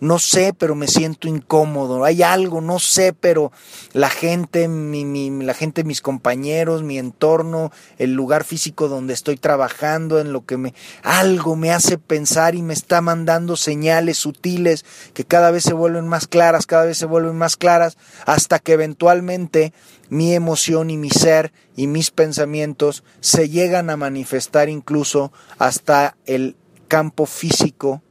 no 0.02 0.18
sé, 0.18 0.52
pero 0.52 0.74
me 0.74 0.88
siento 0.88 1.28
incómodo, 1.28 2.04
hay 2.04 2.24
algo, 2.24 2.60
no 2.60 2.80
sé, 2.80 3.12
pero 3.12 3.52
la 3.92 4.10
gente, 4.10 4.66
mi, 4.66 5.30
la 5.44 5.54
gente, 5.54 5.84
mis 5.84 6.00
compañeros, 6.00 6.82
mi 6.82 6.98
entorno, 6.98 7.70
el 7.98 8.12
lugar 8.12 8.42
físico 8.42 8.88
donde 8.88 9.14
estoy 9.14 9.36
trabajando, 9.36 10.18
en 10.18 10.32
lo 10.32 10.44
que 10.44 10.56
me, 10.56 10.74
algo 11.04 11.54
me 11.54 11.70
hace 11.70 11.98
pensar 11.98 12.56
y 12.56 12.62
me 12.62 12.74
está 12.74 13.00
mandando 13.00 13.54
señales 13.54 14.18
sutiles 14.18 14.84
que 15.14 15.24
cada 15.24 15.52
vez 15.52 15.62
se 15.62 15.72
vuelven 15.72 16.08
más 16.08 16.26
claras, 16.26 16.66
cada 16.66 16.84
vez 16.84 16.98
se 16.98 17.06
vuelven 17.06 17.38
más 17.38 17.56
claras, 17.56 17.96
hasta 18.26 18.58
que 18.58 18.72
eventualmente 18.72 19.72
mi 20.08 20.34
emoción 20.34 20.90
y 20.90 20.96
mi 20.96 21.10
ser 21.10 21.52
y 21.76 21.86
mis 21.86 22.10
pensamientos 22.10 23.04
se 23.20 23.48
llegan 23.48 23.88
a 23.88 23.96
manifestar 23.96 24.68
incluso 24.68 25.32
hasta 25.58 26.16
el 26.26 26.56
campo 26.88 27.24
físico 27.24 28.02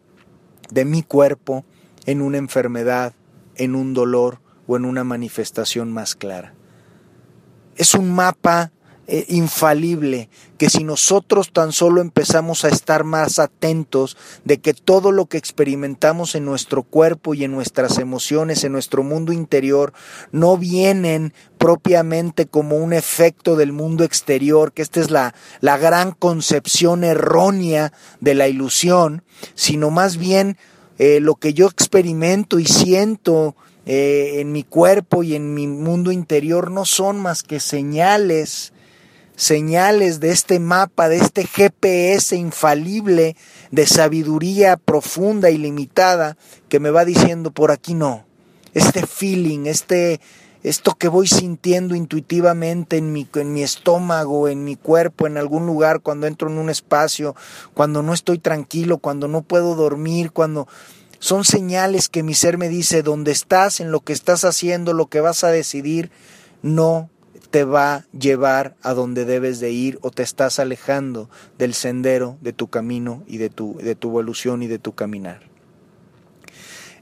de 0.71 0.85
mi 0.85 1.03
cuerpo, 1.03 1.65
en 2.05 2.21
una 2.21 2.37
enfermedad, 2.37 3.13
en 3.55 3.75
un 3.75 3.93
dolor 3.93 4.39
o 4.67 4.77
en 4.77 4.85
una 4.85 5.03
manifestación 5.03 5.91
más 5.91 6.15
clara. 6.15 6.53
Es 7.75 7.93
un 7.93 8.13
mapa 8.13 8.71
eh, 9.07 9.25
infalible 9.29 10.29
que 10.57 10.69
si 10.69 10.85
nosotros 10.85 11.51
tan 11.51 11.73
solo 11.73 11.99
empezamos 11.99 12.63
a 12.63 12.69
estar 12.69 13.03
más 13.03 13.39
atentos 13.39 14.15
de 14.45 14.59
que 14.59 14.73
todo 14.73 15.11
lo 15.11 15.25
que 15.25 15.37
experimentamos 15.37 16.35
en 16.35 16.45
nuestro 16.45 16.83
cuerpo 16.83 17.33
y 17.33 17.43
en 17.43 17.51
nuestras 17.51 17.97
emociones, 17.97 18.63
en 18.63 18.71
nuestro 18.71 19.03
mundo 19.03 19.33
interior, 19.33 19.91
no 20.31 20.55
vienen 20.55 21.33
propiamente 21.57 22.45
como 22.45 22.77
un 22.77 22.93
efecto 22.93 23.55
del 23.55 23.73
mundo 23.73 24.03
exterior, 24.03 24.71
que 24.71 24.83
esta 24.83 25.01
es 25.01 25.11
la, 25.11 25.35
la 25.59 25.77
gran 25.77 26.11
concepción 26.11 27.03
errónea 27.03 27.91
de 28.21 28.35
la 28.35 28.47
ilusión, 28.47 29.23
sino 29.55 29.89
más 29.89 30.15
bien 30.15 30.57
eh, 31.03 31.19
lo 31.19 31.33
que 31.33 31.55
yo 31.55 31.65
experimento 31.65 32.59
y 32.59 32.67
siento 32.67 33.55
eh, 33.87 34.33
en 34.35 34.51
mi 34.51 34.63
cuerpo 34.63 35.23
y 35.23 35.33
en 35.33 35.55
mi 35.55 35.65
mundo 35.65 36.11
interior 36.11 36.69
no 36.69 36.85
son 36.85 37.19
más 37.19 37.41
que 37.41 37.59
señales, 37.59 38.71
señales 39.35 40.19
de 40.19 40.29
este 40.29 40.59
mapa, 40.59 41.09
de 41.09 41.17
este 41.17 41.47
GPS 41.47 42.35
infalible 42.35 43.35
de 43.71 43.87
sabiduría 43.87 44.77
profunda 44.77 45.49
y 45.49 45.57
limitada 45.57 46.37
que 46.69 46.79
me 46.79 46.91
va 46.91 47.03
diciendo 47.03 47.49
por 47.49 47.71
aquí 47.71 47.95
no. 47.95 48.23
Este 48.75 49.07
feeling, 49.07 49.65
este, 49.65 50.21
esto 50.63 50.95
que 50.95 51.07
voy 51.07 51.27
sintiendo 51.27 51.95
intuitivamente 51.95 52.97
en 52.97 53.11
mi, 53.11 53.27
en 53.35 53.53
mi 53.53 53.63
estómago, 53.63 54.47
en 54.47 54.63
mi 54.63 54.75
cuerpo, 54.75 55.27
en 55.27 55.37
algún 55.37 55.65
lugar, 55.65 56.01
cuando 56.01 56.27
entro 56.27 56.49
en 56.49 56.57
un 56.57 56.69
espacio, 56.69 57.35
cuando 57.73 58.03
no 58.03 58.13
estoy 58.13 58.37
tranquilo, 58.37 58.99
cuando 58.99 59.27
no 59.27 59.41
puedo 59.41 59.75
dormir, 59.75 60.31
cuando 60.31 60.67
son 61.19 61.43
señales 61.43 62.09
que 62.09 62.23
mi 62.23 62.33
ser 62.33 62.57
me 62.57 62.69
dice, 62.69 63.03
donde 63.03 63.31
estás, 63.31 63.79
en 63.79 63.91
lo 63.91 64.01
que 64.01 64.13
estás 64.13 64.43
haciendo, 64.43 64.93
lo 64.93 65.07
que 65.07 65.21
vas 65.21 65.43
a 65.43 65.49
decidir, 65.49 66.11
no 66.61 67.09
te 67.51 67.63
va 67.65 67.93
a 67.93 68.05
llevar 68.17 68.75
a 68.81 68.93
donde 68.93 69.25
debes 69.25 69.59
de 69.59 69.71
ir 69.71 69.99
o 70.01 70.09
te 70.09 70.23
estás 70.23 70.57
alejando 70.57 71.29
del 71.57 71.73
sendero 71.73 72.37
de 72.41 72.53
tu 72.53 72.67
camino 72.67 73.23
y 73.27 73.37
de 73.37 73.49
tu, 73.49 73.77
de 73.77 73.95
tu 73.95 74.09
evolución 74.09 74.63
y 74.63 74.67
de 74.67 74.79
tu 74.79 74.93
caminar. 74.93 75.41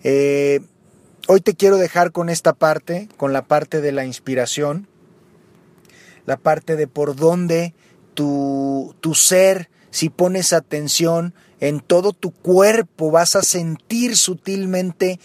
Eh, 0.03 0.61
Hoy 1.31 1.41
te 1.41 1.53
quiero 1.53 1.77
dejar 1.77 2.11
con 2.11 2.27
esta 2.27 2.53
parte, 2.53 3.07
con 3.15 3.33
la 3.33 3.45
parte 3.45 3.81
de 3.81 3.91
la 3.91 4.03
inspiración, 4.03 4.87
la 6.25 6.37
parte 6.37 6.75
de 6.75 6.87
por 6.87 7.15
dónde 7.15 7.75
tu, 8.15 8.95
tu 8.99 9.13
ser, 9.13 9.69
si 9.91 10.09
pones 10.09 10.53
atención 10.53 11.35
en 11.59 11.81
todo 11.81 12.13
tu 12.13 12.31
cuerpo, 12.31 13.11
vas 13.11 13.35
a 13.35 13.43
sentir 13.43 14.17
sutilmente 14.17 15.19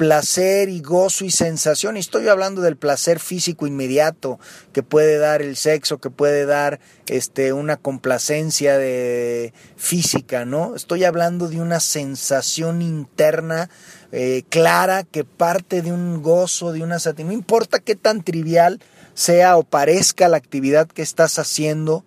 placer 0.00 0.70
y 0.70 0.80
gozo 0.80 1.26
y 1.26 1.30
sensación. 1.30 1.98
Y 1.98 2.00
estoy 2.00 2.26
hablando 2.28 2.62
del 2.62 2.78
placer 2.78 3.20
físico 3.20 3.66
inmediato 3.66 4.40
que 4.72 4.82
puede 4.82 5.18
dar 5.18 5.42
el 5.42 5.56
sexo, 5.56 5.98
que 5.98 6.08
puede 6.08 6.46
dar 6.46 6.80
este, 7.06 7.52
una 7.52 7.76
complacencia 7.76 8.78
de 8.78 9.52
física, 9.76 10.46
¿no? 10.46 10.74
Estoy 10.74 11.04
hablando 11.04 11.48
de 11.48 11.60
una 11.60 11.80
sensación 11.80 12.80
interna 12.80 13.68
eh, 14.12 14.42
clara 14.48 15.04
que 15.04 15.24
parte 15.24 15.82
de 15.82 15.92
un 15.92 16.22
gozo, 16.22 16.72
de 16.72 16.82
una 16.82 16.98
satisfacción. 16.98 17.28
No 17.28 17.34
importa 17.34 17.78
qué 17.78 17.94
tan 17.94 18.22
trivial 18.22 18.80
sea 19.14 19.56
o 19.56 19.62
parezca 19.62 20.28
la 20.28 20.36
actividad 20.36 20.88
que 20.88 21.02
estás 21.02 21.38
haciendo, 21.38 22.04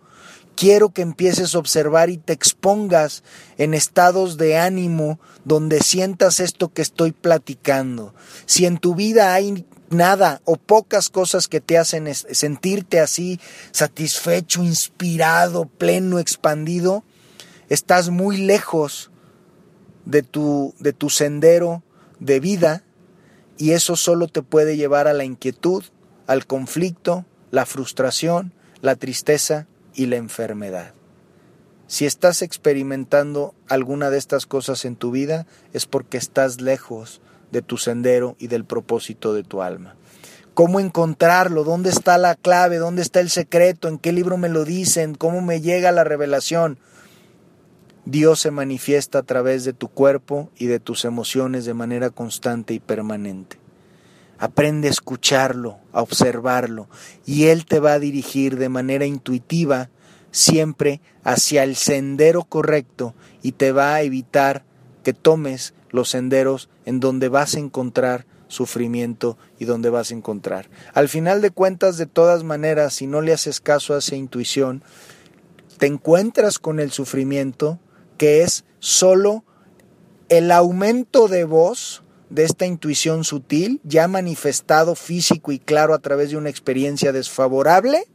Quiero 0.55 0.89
que 0.89 1.01
empieces 1.01 1.55
a 1.55 1.59
observar 1.59 2.09
y 2.09 2.17
te 2.17 2.33
expongas 2.33 3.23
en 3.57 3.73
estados 3.73 4.37
de 4.37 4.57
ánimo 4.57 5.19
donde 5.45 5.81
sientas 5.81 6.39
esto 6.39 6.71
que 6.71 6.83
estoy 6.83 7.11
platicando. 7.11 8.13
Si 8.45 8.65
en 8.65 8.77
tu 8.77 8.93
vida 8.93 9.33
hay 9.33 9.65
nada 9.89 10.41
o 10.45 10.57
pocas 10.57 11.09
cosas 11.09 11.47
que 11.47 11.59
te 11.59 11.77
hacen 11.77 12.13
sentirte 12.13 12.99
así 12.99 13.39
satisfecho, 13.71 14.63
inspirado, 14.63 15.65
pleno, 15.65 16.19
expandido, 16.19 17.03
estás 17.69 18.09
muy 18.09 18.37
lejos 18.37 19.09
de 20.05 20.21
tu, 20.21 20.75
de 20.79 20.93
tu 20.93 21.09
sendero 21.09 21.81
de 22.23 22.39
vida 22.39 22.83
y 23.57 23.71
eso 23.71 23.95
solo 23.95 24.27
te 24.27 24.41
puede 24.41 24.77
llevar 24.77 25.07
a 25.07 25.13
la 25.13 25.25
inquietud, 25.25 25.83
al 26.25 26.45
conflicto, 26.47 27.25
la 27.51 27.65
frustración, 27.65 28.53
la 28.81 28.95
tristeza 28.95 29.67
y 29.93 30.07
la 30.07 30.15
enfermedad. 30.15 30.93
Si 31.87 32.05
estás 32.05 32.41
experimentando 32.41 33.53
alguna 33.67 34.09
de 34.09 34.17
estas 34.17 34.45
cosas 34.45 34.85
en 34.85 34.95
tu 34.95 35.11
vida 35.11 35.45
es 35.73 35.85
porque 35.85 36.17
estás 36.17 36.61
lejos 36.61 37.21
de 37.51 37.61
tu 37.61 37.77
sendero 37.77 38.35
y 38.39 38.47
del 38.47 38.65
propósito 38.65 39.33
de 39.33 39.43
tu 39.43 39.61
alma. 39.61 39.95
¿Cómo 40.53 40.79
encontrarlo? 40.79 41.63
¿Dónde 41.63 41.89
está 41.89 42.17
la 42.17 42.35
clave? 42.35 42.77
¿Dónde 42.77 43.01
está 43.01 43.19
el 43.19 43.29
secreto? 43.29 43.87
¿En 43.87 43.97
qué 43.97 44.11
libro 44.11 44.37
me 44.37 44.49
lo 44.49 44.65
dicen? 44.65 45.15
¿Cómo 45.15 45.41
me 45.41 45.61
llega 45.61 45.91
la 45.91 46.03
revelación? 46.03 46.79
Dios 48.05 48.41
se 48.41 48.51
manifiesta 48.51 49.19
a 49.19 49.23
través 49.23 49.63
de 49.63 49.71
tu 49.71 49.87
cuerpo 49.87 50.49
y 50.57 50.65
de 50.65 50.79
tus 50.79 51.05
emociones 51.05 51.63
de 51.63 51.73
manera 51.73 52.09
constante 52.09 52.73
y 52.73 52.79
permanente. 52.79 53.57
Aprende 54.39 54.89
a 54.89 54.91
escucharlo, 54.91 55.77
a 55.93 56.01
observarlo, 56.01 56.89
y 57.25 57.45
Él 57.45 57.65
te 57.65 57.79
va 57.79 57.93
a 57.93 57.99
dirigir 57.99 58.57
de 58.57 58.67
manera 58.67 59.05
intuitiva 59.05 59.89
siempre 60.31 60.99
hacia 61.23 61.63
el 61.63 61.77
sendero 61.77 62.43
correcto 62.43 63.13
y 63.41 63.53
te 63.53 63.71
va 63.71 63.93
a 63.93 64.01
evitar 64.01 64.65
que 65.03 65.13
tomes 65.13 65.73
los 65.91 66.09
senderos 66.09 66.69
en 66.85 66.99
donde 66.99 67.29
vas 67.29 67.55
a 67.55 67.59
encontrar 67.59 68.25
sufrimiento 68.47 69.37
y 69.59 69.65
donde 69.65 69.89
vas 69.89 70.11
a 70.11 70.15
encontrar. 70.15 70.69
Al 70.93 71.07
final 71.07 71.41
de 71.41 71.51
cuentas, 71.51 71.97
de 71.97 72.05
todas 72.05 72.43
maneras, 72.43 72.95
si 72.95 73.07
no 73.07 73.21
le 73.21 73.31
haces 73.31 73.61
caso 73.61 73.93
a 73.93 73.99
esa 73.99 74.15
intuición, 74.15 74.83
te 75.77 75.87
encuentras 75.87 76.59
con 76.59 76.79
el 76.79 76.91
sufrimiento 76.91 77.79
que 78.23 78.41
es 78.41 78.63
solo 78.79 79.43
el 80.29 80.49
aumento 80.49 81.27
de 81.27 81.43
voz 81.43 82.03
de 82.29 82.45
esta 82.45 82.65
intuición 82.65 83.25
sutil, 83.25 83.81
ya 83.83 84.07
manifestado 84.07 84.95
físico 84.95 85.51
y 85.51 85.59
claro 85.59 85.93
a 85.93 85.99
través 85.99 86.29
de 86.29 86.37
una 86.37 86.47
experiencia 86.47 87.11
desfavorable, 87.11 88.07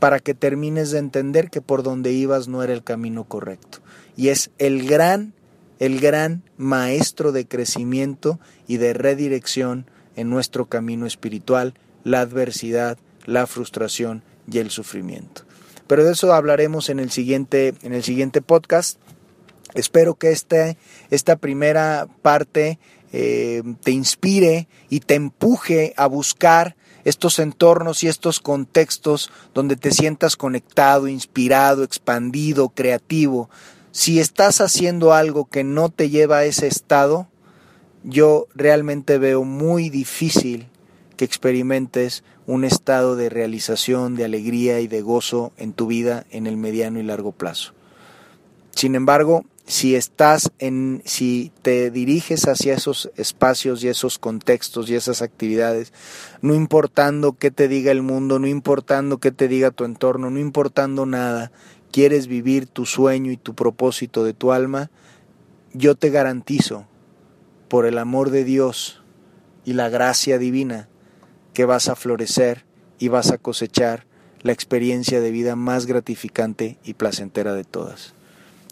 para 0.00 0.18
que 0.18 0.34
termines 0.34 0.90
de 0.90 0.98
entender 0.98 1.50
que 1.50 1.60
por 1.60 1.84
donde 1.84 2.10
ibas 2.14 2.48
no 2.48 2.64
era 2.64 2.72
el 2.72 2.82
camino 2.82 3.22
correcto. 3.22 3.78
Y 4.16 4.30
es 4.30 4.50
el 4.58 4.88
gran, 4.88 5.34
el 5.78 6.00
gran 6.00 6.42
maestro 6.56 7.30
de 7.30 7.46
crecimiento 7.46 8.40
y 8.66 8.78
de 8.78 8.92
redirección 8.92 9.88
en 10.16 10.30
nuestro 10.30 10.66
camino 10.66 11.06
espiritual, 11.06 11.74
la 12.02 12.22
adversidad, 12.22 12.98
la 13.24 13.46
frustración 13.46 14.24
y 14.50 14.58
el 14.58 14.70
sufrimiento. 14.70 15.45
Pero 15.86 16.04
de 16.04 16.12
eso 16.12 16.32
hablaremos 16.32 16.88
en 16.88 17.00
el 17.00 17.10
siguiente, 17.10 17.74
en 17.82 17.92
el 17.92 18.02
siguiente 18.02 18.42
podcast. 18.42 18.98
Espero 19.74 20.14
que 20.14 20.32
este, 20.32 20.76
esta 21.10 21.36
primera 21.36 22.08
parte 22.22 22.78
eh, 23.12 23.62
te 23.82 23.90
inspire 23.90 24.68
y 24.88 25.00
te 25.00 25.14
empuje 25.14 25.94
a 25.96 26.06
buscar 26.06 26.76
estos 27.04 27.38
entornos 27.38 28.02
y 28.02 28.08
estos 28.08 28.40
contextos 28.40 29.30
donde 29.54 29.76
te 29.76 29.92
sientas 29.92 30.36
conectado, 30.36 31.06
inspirado, 31.06 31.84
expandido, 31.84 32.70
creativo. 32.70 33.48
Si 33.92 34.18
estás 34.18 34.60
haciendo 34.60 35.14
algo 35.14 35.46
que 35.46 35.62
no 35.62 35.88
te 35.88 36.10
lleva 36.10 36.38
a 36.38 36.44
ese 36.44 36.66
estado, 36.66 37.28
yo 38.02 38.48
realmente 38.54 39.18
veo 39.18 39.44
muy 39.44 39.88
difícil 39.88 40.68
que 41.16 41.24
experimentes 41.24 42.24
un 42.46 42.64
estado 42.64 43.16
de 43.16 43.28
realización, 43.28 44.14
de 44.14 44.24
alegría 44.24 44.80
y 44.80 44.86
de 44.86 45.02
gozo 45.02 45.52
en 45.56 45.72
tu 45.72 45.86
vida 45.86 46.26
en 46.30 46.46
el 46.46 46.56
mediano 46.56 47.00
y 47.00 47.02
largo 47.02 47.32
plazo. 47.32 47.72
Sin 48.70 48.94
embargo, 48.94 49.44
si 49.66 49.96
estás 49.96 50.52
en, 50.58 51.02
si 51.04 51.50
te 51.62 51.90
diriges 51.90 52.46
hacia 52.46 52.74
esos 52.74 53.10
espacios 53.16 53.82
y 53.82 53.88
esos 53.88 54.18
contextos 54.18 54.88
y 54.88 54.94
esas 54.94 55.22
actividades, 55.22 55.92
no 56.40 56.54
importando 56.54 57.32
qué 57.32 57.50
te 57.50 57.66
diga 57.66 57.90
el 57.90 58.02
mundo, 58.02 58.38
no 58.38 58.46
importando 58.46 59.18
qué 59.18 59.32
te 59.32 59.48
diga 59.48 59.72
tu 59.72 59.84
entorno, 59.84 60.30
no 60.30 60.38
importando 60.38 61.04
nada, 61.04 61.50
quieres 61.90 62.28
vivir 62.28 62.66
tu 62.66 62.86
sueño 62.86 63.32
y 63.32 63.36
tu 63.36 63.54
propósito 63.54 64.22
de 64.22 64.34
tu 64.34 64.52
alma, 64.52 64.90
yo 65.72 65.96
te 65.96 66.10
garantizo, 66.10 66.86
por 67.68 67.86
el 67.86 67.98
amor 67.98 68.30
de 68.30 68.44
Dios 68.44 69.02
y 69.64 69.72
la 69.72 69.88
gracia 69.88 70.38
divina, 70.38 70.88
que 71.56 71.64
vas 71.64 71.88
a 71.88 71.96
florecer 71.96 72.66
y 72.98 73.08
vas 73.08 73.30
a 73.30 73.38
cosechar 73.38 74.04
la 74.42 74.52
experiencia 74.52 75.22
de 75.22 75.30
vida 75.30 75.56
más 75.56 75.86
gratificante 75.86 76.76
y 76.84 76.92
placentera 76.92 77.54
de 77.54 77.64
todas. 77.64 78.12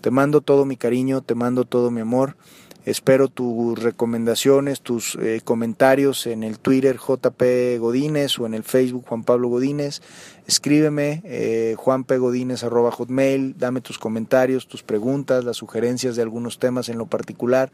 Te 0.02 0.10
mando 0.10 0.42
todo 0.42 0.66
mi 0.66 0.76
cariño, 0.76 1.22
te 1.22 1.34
mando 1.34 1.64
todo 1.64 1.90
mi 1.90 2.02
amor. 2.02 2.36
Espero 2.84 3.28
tus 3.28 3.78
recomendaciones, 3.78 4.82
tus 4.82 5.14
eh, 5.14 5.40
comentarios 5.42 6.26
en 6.26 6.42
el 6.42 6.58
Twitter 6.58 6.98
JP 6.98 7.80
Godínez 7.80 8.38
o 8.38 8.44
en 8.44 8.52
el 8.52 8.64
Facebook 8.64 9.06
Juan 9.08 9.24
Pablo 9.24 9.48
Godínez. 9.48 10.02
Escríbeme 10.46 11.22
eh, 11.24 11.76
hotmail, 11.78 13.54
dame 13.56 13.80
tus 13.80 13.98
comentarios, 13.98 14.68
tus 14.68 14.82
preguntas, 14.82 15.42
las 15.42 15.56
sugerencias 15.56 16.16
de 16.16 16.22
algunos 16.22 16.58
temas 16.58 16.90
en 16.90 16.98
lo 16.98 17.06
particular. 17.06 17.72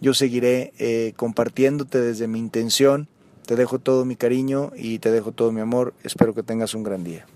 Yo 0.00 0.14
seguiré 0.14 0.72
eh, 0.78 1.12
compartiéndote 1.14 2.00
desde 2.00 2.26
mi 2.26 2.38
intención 2.38 3.10
te 3.46 3.56
dejo 3.56 3.78
todo 3.78 4.04
mi 4.04 4.16
cariño 4.16 4.72
y 4.76 4.98
te 4.98 5.10
dejo 5.10 5.32
todo 5.32 5.52
mi 5.52 5.60
amor. 5.60 5.94
Espero 6.02 6.34
que 6.34 6.42
tengas 6.42 6.74
un 6.74 6.82
gran 6.82 7.04
día. 7.04 7.26